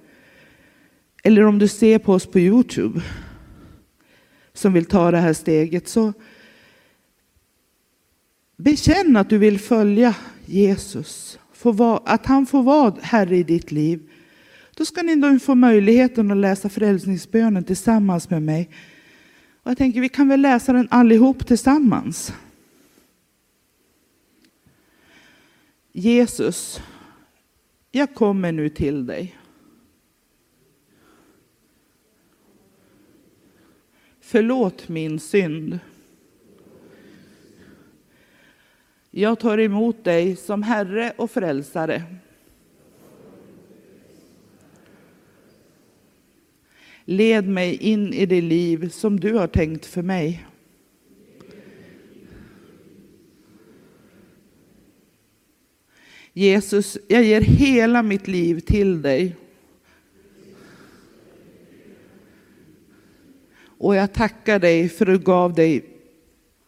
eller 1.23 1.45
om 1.45 1.59
du 1.59 1.67
ser 1.67 1.99
på 1.99 2.13
oss 2.13 2.25
på 2.25 2.39
Youtube, 2.39 3.01
som 4.53 4.73
vill 4.73 4.85
ta 4.85 5.11
det 5.11 5.17
här 5.17 5.33
steget, 5.33 5.87
så 5.87 6.13
bekänn 8.57 9.17
att 9.17 9.29
du 9.29 9.37
vill 9.37 9.59
följa 9.59 10.15
Jesus, 10.45 11.39
att 12.05 12.25
han 12.25 12.45
får 12.45 12.63
vara 12.63 12.95
Herre 13.01 13.37
i 13.37 13.43
ditt 13.43 13.71
liv. 13.71 14.09
Då 14.75 14.85
ska 14.85 15.01
ni 15.01 15.15
då 15.15 15.39
få 15.39 15.55
möjligheten 15.55 16.31
att 16.31 16.37
läsa 16.37 16.69
frälsningsbönen 16.69 17.63
tillsammans 17.63 18.29
med 18.29 18.41
mig. 18.41 18.69
Och 19.63 19.71
jag 19.71 19.77
tänker 19.77 20.01
vi 20.01 20.09
kan 20.09 20.27
väl 20.27 20.41
läsa 20.41 20.73
den 20.73 20.87
allihop 20.91 21.47
tillsammans. 21.47 22.33
Jesus, 25.91 26.81
jag 27.95 28.13
kommer 28.13 28.51
nu 28.51 28.69
till 28.69 29.05
dig. 29.05 29.37
Förlåt 34.19 34.89
min 34.89 35.19
synd. 35.19 35.79
Jag 39.11 39.39
tar 39.39 39.57
emot 39.57 40.03
dig 40.03 40.35
som 40.35 40.63
Herre 40.63 41.13
och 41.17 41.31
Frälsare. 41.31 42.03
Led 47.05 47.47
mig 47.47 47.75
in 47.75 48.13
i 48.13 48.25
det 48.25 48.41
liv 48.41 48.89
som 48.89 49.19
du 49.19 49.33
har 49.33 49.47
tänkt 49.47 49.85
för 49.85 50.01
mig. 50.01 50.45
Jesus, 56.33 56.97
jag 57.07 57.23
ger 57.23 57.41
hela 57.41 58.03
mitt 58.03 58.27
liv 58.27 58.59
till 58.59 59.01
dig. 59.01 59.35
Och 63.77 63.95
jag 63.95 64.13
tackar 64.13 64.59
dig 64.59 64.89
för 64.89 65.05
att 65.05 65.19
du 65.19 65.25
gav 65.25 65.53
dig 65.53 65.85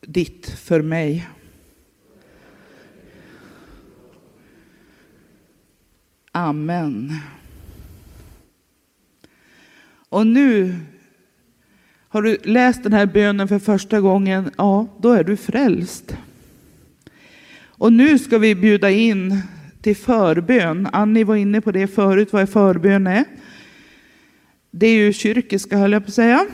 ditt 0.02 0.50
för 0.50 0.82
mig. 0.82 1.28
Amen. 6.32 7.14
Och 10.10 10.28
nu 10.28 10.76
har 12.08 12.22
du 12.22 12.38
läst 12.44 12.84
den 12.84 12.94
här 12.94 13.06
bönen 13.06 13.48
för 13.48 13.60
första 13.60 14.02
gången, 14.02 14.52
ja, 14.58 14.88
då 15.00 15.12
är 15.12 15.24
du 15.24 15.38
frälst. 15.38 16.18
Och 17.78 17.94
nu 17.94 18.20
ska 18.20 18.38
vi 18.38 18.56
bjuda 18.56 18.92
in 18.92 19.42
till 19.82 19.96
förbön. 19.96 20.90
Annie 20.94 21.24
var 21.24 21.36
inne 21.36 21.62
på 21.62 21.72
det 21.72 21.88
förut, 21.88 22.34
vad 22.34 22.42
är 22.42 22.46
förbön 22.46 23.08
är. 23.08 23.24
Det 24.72 24.88
är 24.88 24.96
ju 24.96 25.14
kyrkiska 25.14 25.78
höll 25.78 25.92
jag 25.92 26.04
på 26.04 26.08
att 26.08 26.14
säga. 26.14 26.46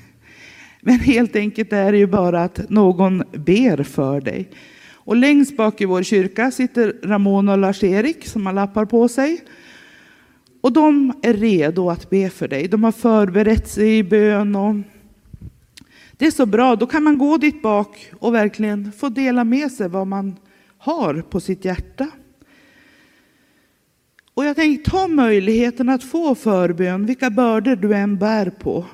Men 0.80 0.98
helt 0.98 1.36
enkelt 1.36 1.72
är 1.72 1.92
det 1.92 1.98
ju 1.98 2.06
bara 2.06 2.44
att 2.44 2.70
någon 2.70 3.22
ber 3.32 3.82
för 3.82 4.20
dig. 4.20 4.50
Och 4.92 5.16
längst 5.16 5.56
bak 5.56 5.80
i 5.80 5.84
vår 5.84 6.02
kyrka 6.02 6.50
sitter 6.50 6.94
Ramona 7.02 7.52
och 7.52 7.58
Lars-Erik 7.58 8.26
som 8.26 8.46
har 8.46 8.52
lappar 8.52 8.84
på 8.84 9.08
sig. 9.08 9.40
Och 10.60 10.72
de 10.72 11.12
är 11.22 11.34
redo 11.34 11.90
att 11.90 12.10
be 12.10 12.30
för 12.30 12.48
dig. 12.48 12.68
De 12.68 12.84
har 12.84 12.92
förberett 12.92 13.68
sig 13.68 13.98
i 13.98 14.02
bön. 14.04 14.56
Och 14.56 14.74
det 16.20 16.26
är 16.26 16.30
så 16.30 16.46
bra, 16.46 16.76
då 16.76 16.86
kan 16.86 17.02
man 17.02 17.18
gå 17.18 17.36
dit 17.36 17.62
bak 17.62 18.12
och 18.18 18.34
verkligen 18.34 18.92
få 18.92 19.08
dela 19.08 19.44
med 19.44 19.72
sig 19.72 19.88
vad 19.88 20.06
man 20.06 20.36
har 20.78 21.22
på 21.22 21.40
sitt 21.40 21.64
hjärta. 21.64 22.08
Och 24.34 24.44
jag 24.44 24.56
tänkte 24.56 24.90
ta 24.90 25.08
möjligheten 25.08 25.88
att 25.88 26.04
få 26.04 26.34
förbön, 26.34 27.06
vilka 27.06 27.30
bördor 27.30 27.76
du 27.76 27.94
än 27.94 28.18
bär 28.18 28.50
på. 28.50 28.86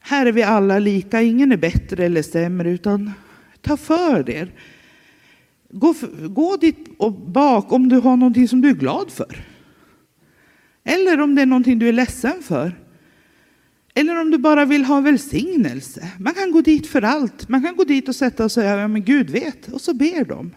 Här 0.00 0.26
är 0.26 0.32
vi 0.32 0.42
alla 0.42 0.78
lika, 0.78 1.22
ingen 1.22 1.52
är 1.52 1.56
bättre 1.56 2.04
eller 2.04 2.22
sämre, 2.22 2.70
utan 2.70 3.12
ta 3.60 3.76
för 3.76 4.30
er. 4.30 4.52
Gå, 5.70 5.94
gå 6.28 6.56
dit 6.56 6.88
och 6.98 7.12
bak 7.12 7.72
om 7.72 7.88
du 7.88 7.96
har 7.96 8.16
någonting 8.16 8.48
som 8.48 8.60
du 8.60 8.68
är 8.68 8.74
glad 8.74 9.10
för. 9.10 9.44
Eller 10.84 11.20
om 11.20 11.34
det 11.34 11.42
är 11.42 11.46
någonting 11.46 11.78
du 11.78 11.88
är 11.88 11.92
ledsen 11.92 12.42
för. 12.42 12.87
Eller 13.98 14.20
om 14.20 14.30
du 14.30 14.38
bara 14.38 14.64
vill 14.64 14.84
ha 14.84 15.00
välsignelse. 15.00 16.08
Man 16.18 16.34
kan 16.34 16.52
gå 16.52 16.60
dit 16.60 16.86
för 16.86 17.02
allt. 17.02 17.48
Man 17.48 17.62
kan 17.62 17.76
gå 17.76 17.84
dit 17.84 18.08
och 18.08 18.14
sätta 18.14 18.44
och 18.44 18.52
säga, 18.52 18.76
ja 18.76 18.88
men 18.88 19.04
Gud 19.04 19.30
vet, 19.30 19.68
och 19.68 19.80
så 19.80 19.94
ber 19.94 20.24
de. 20.24 20.54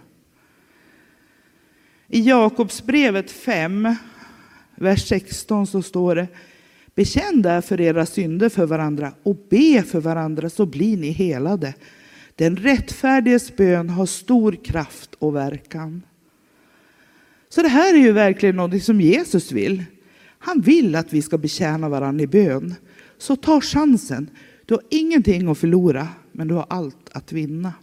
I 2.07 2.21
Jakobsbrevet 2.21 3.31
5, 3.31 3.95
vers 4.75 5.07
16 5.07 5.67
så 5.67 5.81
står 5.81 6.15
det, 6.15 6.27
bekänn 6.95 7.41
därför 7.41 7.81
era 7.81 8.05
synder 8.05 8.49
för 8.49 8.65
varandra 8.65 9.13
och 9.23 9.37
be 9.49 9.83
för 9.83 9.99
varandra 9.99 10.49
så 10.49 10.65
blir 10.65 10.97
ni 10.97 11.09
helade. 11.09 11.73
Den 12.35 12.57
rättfärdiges 12.57 13.55
bön 13.55 13.89
har 13.89 14.05
stor 14.05 14.65
kraft 14.65 15.15
och 15.19 15.35
verkan. 15.35 16.01
Så 17.49 17.61
det 17.61 17.67
här 17.67 17.93
är 17.93 17.99
ju 17.99 18.11
verkligen 18.11 18.55
något 18.55 18.83
som 18.83 19.01
Jesus 19.01 19.51
vill. 19.51 19.83
Han 20.39 20.61
vill 20.61 20.95
att 20.95 21.13
vi 21.13 21.21
ska 21.21 21.37
betjäna 21.37 21.89
varandra 21.89 22.23
i 22.23 22.27
bön. 22.27 22.75
Så 23.21 23.35
ta 23.35 23.61
chansen. 23.61 24.29
Du 24.65 24.73
har 24.73 24.83
ingenting 24.89 25.47
att 25.47 25.57
förlora, 25.57 26.07
men 26.31 26.47
du 26.47 26.53
har 26.53 26.65
allt 26.69 27.09
att 27.11 27.31
vinna. 27.31 27.73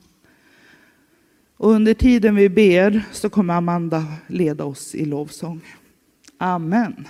Och 1.57 1.71
under 1.71 1.95
tiden 1.95 2.35
vi 2.35 2.49
ber 2.49 3.03
så 3.13 3.31
kommer 3.31 3.55
Amanda 3.55 4.05
leda 4.27 4.65
oss 4.65 4.95
i 4.95 5.05
lovsång. 5.05 5.61
Amen. 6.39 7.05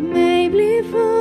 May 0.00 0.48
les. 0.48 1.19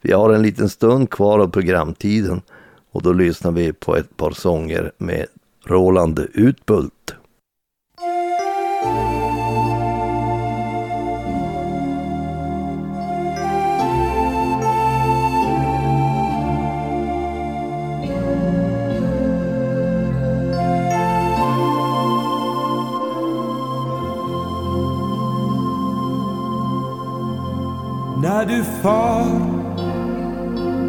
Vi 0.00 0.12
har 0.12 0.30
en 0.30 0.42
liten 0.42 0.68
stund 0.68 1.10
kvar 1.10 1.38
av 1.38 1.48
programtiden 1.48 2.42
och 2.92 3.02
då 3.02 3.12
lyssnar 3.12 3.52
vi 3.52 3.72
på 3.72 3.96
ett 3.96 4.16
par 4.16 4.30
sånger 4.30 4.92
med 4.98 5.26
Roland 5.64 6.18
Utbult. 6.34 6.92
När 28.22 28.46
du 28.46 28.64
far 28.64 29.37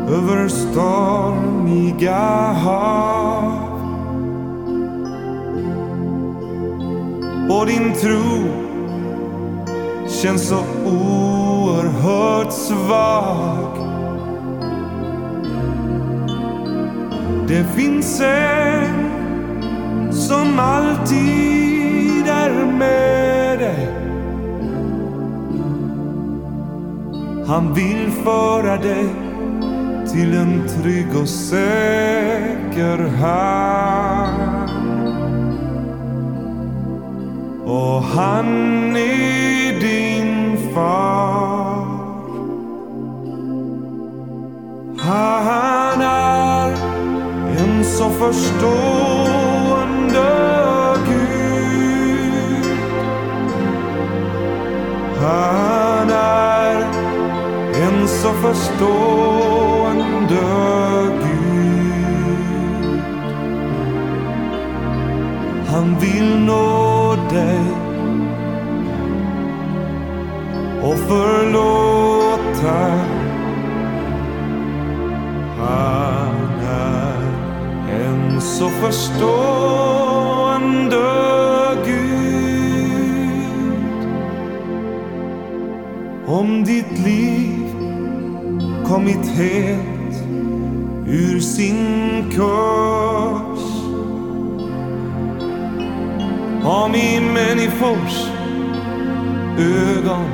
över 0.09 0.47
stormiga 0.47 2.19
hav 2.51 3.69
och 7.49 7.65
din 7.65 7.93
tro 7.93 8.43
känns 10.07 10.47
så 10.47 10.59
oerhört 10.85 12.53
svag. 12.53 13.75
Det 17.47 17.63
finns 17.75 18.21
en 18.21 19.09
som 20.11 20.59
alltid 20.59 22.27
är 22.27 22.65
med 22.65 23.59
dig. 23.59 23.89
Han 27.47 27.73
vill 27.73 28.11
föra 28.23 28.77
dig 28.77 29.09
till 30.11 30.33
en 30.33 30.67
trygg 30.67 31.15
och 31.21 31.29
säker 31.29 32.97
hamn. 32.97 34.69
Och 37.65 38.03
han 38.03 38.95
är 38.95 39.79
din 39.79 40.57
far. 40.73 41.85
Han 44.97 46.01
är 46.01 46.71
en 47.57 47.85
så 47.85 48.09
förstående 48.09 48.69
Gud. 51.07 52.65
Han 55.21 56.09
är 56.09 56.81
en 57.83 58.07
så 58.07 58.29
förstående 58.29 59.78
Gud. 60.29 61.79
Han 65.67 65.99
vill 65.99 66.39
nå 66.39 67.15
dig 67.29 67.59
och 70.81 70.97
förlåta. 70.97 72.81
Han 75.57 76.59
är 76.67 77.23
en 77.91 78.41
så 78.41 78.69
förstående 78.69 80.09
Gud. 81.85 82.19
Om 86.27 86.63
ditt 86.63 86.99
liv 86.99 87.75
kommit 88.87 89.27
helt 89.27 89.88
ur 91.09 91.39
sin 91.39 92.31
kurs. 92.31 93.63
Om 96.63 96.95
i 96.95 97.19
människors 97.19 98.29
ögon 99.57 100.25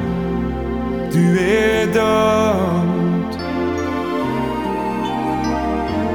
du 1.13 1.39
är 1.39 1.93
dömd. 1.93 3.37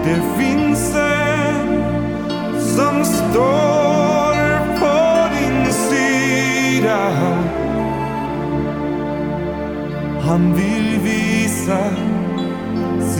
Det 0.05 0.23
finns 0.39 0.95
en 0.95 1.85
som 2.59 3.05
står 3.05 4.35
på 4.81 5.29
din 5.35 5.73
sida. 5.73 7.11
Han 10.23 10.55
vill 10.55 10.99
visa 11.01 12.10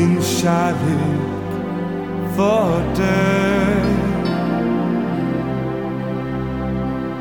sin 0.01 0.23
kärlek 0.23 1.51
för 2.37 2.81
dig. 2.97 3.85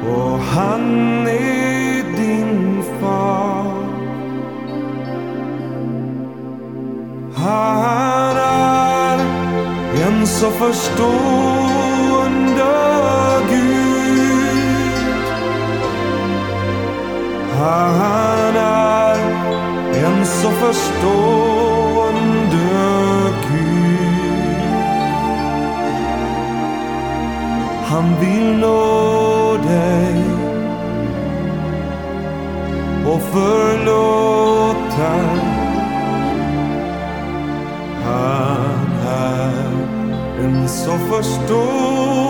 Och 0.09 0.39
han 0.39 1.27
är 1.27 2.03
din 2.17 2.83
far. 3.01 3.73
Han 7.35 8.37
är 8.37 9.19
en 10.07 10.27
så 10.27 10.49
förstående 10.49 11.09
Gud. 13.49 14.93
Han 17.59 18.55
är 18.55 19.19
en 20.05 20.25
så 20.25 20.49
förstående 20.51 21.68
Han 27.89 28.19
vill 28.19 28.57
nå 28.59 29.57
dig 29.67 30.23
och 33.05 33.21
förlåta. 33.21 35.13
Han 38.05 38.89
är 39.05 39.73
en 40.43 40.69
så 40.69 40.91
förstående 40.91 42.29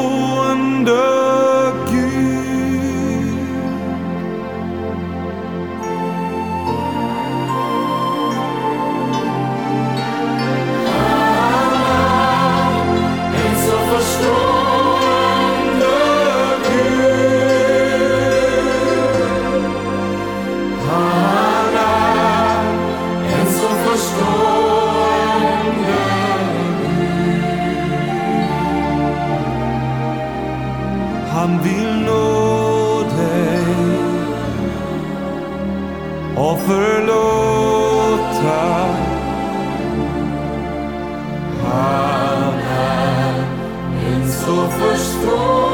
Han 31.40 31.64
vill 31.64 32.06
nå 32.06 33.04
dig 33.18 33.66
och 36.36 36.60
förlåta. 36.60 37.70
Han 41.64 42.54
är 42.54 43.44
en 44.08 44.32
så 44.32 44.68
förstående 44.68 45.69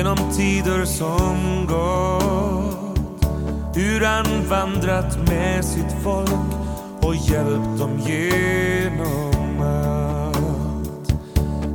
genom 0.00 0.32
tider 0.36 0.84
som 0.84 1.66
gått 1.68 3.34
Hur 3.74 4.00
han 4.00 4.48
vandrat 4.48 5.18
med 5.28 5.64
sitt 5.64 5.92
folk 6.02 6.30
och 7.00 7.14
hjälpt 7.14 7.78
dem 7.78 7.98
genom 8.06 9.60
allt 9.60 11.12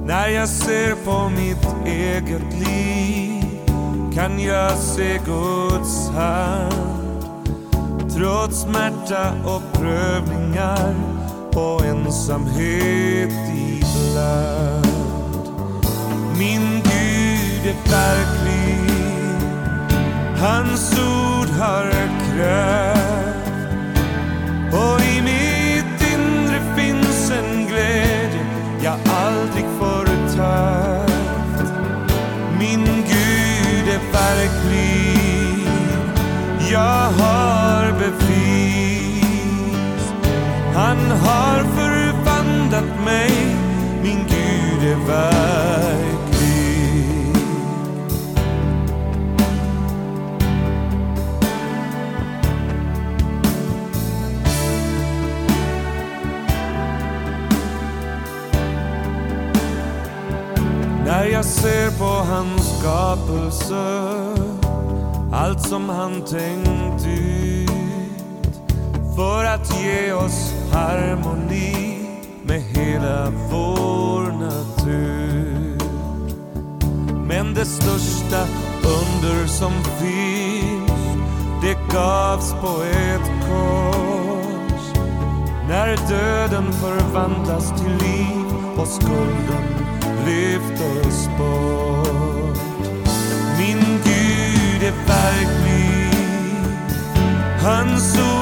När 0.05 0.27
jag 0.29 0.49
ser 0.49 0.95
på 0.95 1.29
mitt 1.29 1.87
eget 1.87 2.53
liv 2.53 3.43
kan 4.15 4.39
jag 4.39 4.71
se 4.71 5.19
Guds 5.25 6.09
hand. 6.09 7.25
Trots 8.17 8.61
smärta 8.61 9.33
och 9.45 9.61
prövningar 9.73 10.95
och 11.53 11.85
ensamhet 11.85 13.33
ibland. 13.55 14.85
Min 16.37 16.74
verklig, 17.91 18.79
hans 20.39 20.99
ord 20.99 21.49
har 21.59 21.91
kraft. 22.33 23.05
Och 24.73 25.01
i 25.01 25.21
mitt 25.21 26.13
inre 26.13 26.75
finns 26.75 27.31
en 27.31 27.67
glädje 27.67 28.45
jag 28.81 28.99
aldrig 29.09 29.65
förut 29.79 30.37
haft. 30.37 31.73
Min 32.59 32.85
Gud 32.85 33.87
är 33.87 34.11
verklig, 34.11 35.67
jag 36.71 37.09
har 37.19 37.91
bevis. 37.99 38.45
Han 40.75 40.97
har 41.11 41.63
förvandlat 41.63 43.05
mig, 43.05 43.31
min 44.03 44.25
Gud 44.27 44.89
är 44.91 45.07
verklig. 45.07 46.14
Jag 61.35 61.45
ser 61.45 61.91
på 61.97 62.05
hans 62.05 62.79
skapelse. 62.79 64.05
Allt 65.33 65.61
som 65.61 65.89
han 65.89 66.21
tänkt 66.21 67.07
ut 67.07 67.69
För 69.15 69.45
att 69.45 69.81
ge 69.81 70.13
oss 70.13 70.53
harmoni 70.71 72.07
med 72.43 72.61
hela 72.61 73.29
vår 73.51 74.21
natur. 74.31 75.77
Men 77.27 77.53
det 77.53 77.65
största 77.65 78.47
under 78.83 79.47
som 79.47 79.71
finns 79.71 80.91
Det 81.61 81.93
gavs 81.93 82.51
på 82.51 82.83
ett 82.83 83.47
kors. 83.49 84.99
När 85.69 85.97
döden 86.09 86.73
förvandlas 86.73 87.81
till 87.81 88.07
liv 88.07 88.45
och 88.77 88.87
skulden 88.87 89.74
lyftes 90.25 91.29
bort. 91.37 92.57
Min 93.57 93.79
Gud 94.03 94.83
är 94.83 94.93
verklig, 95.07 96.09
han 97.61 97.99
såg 97.99 98.34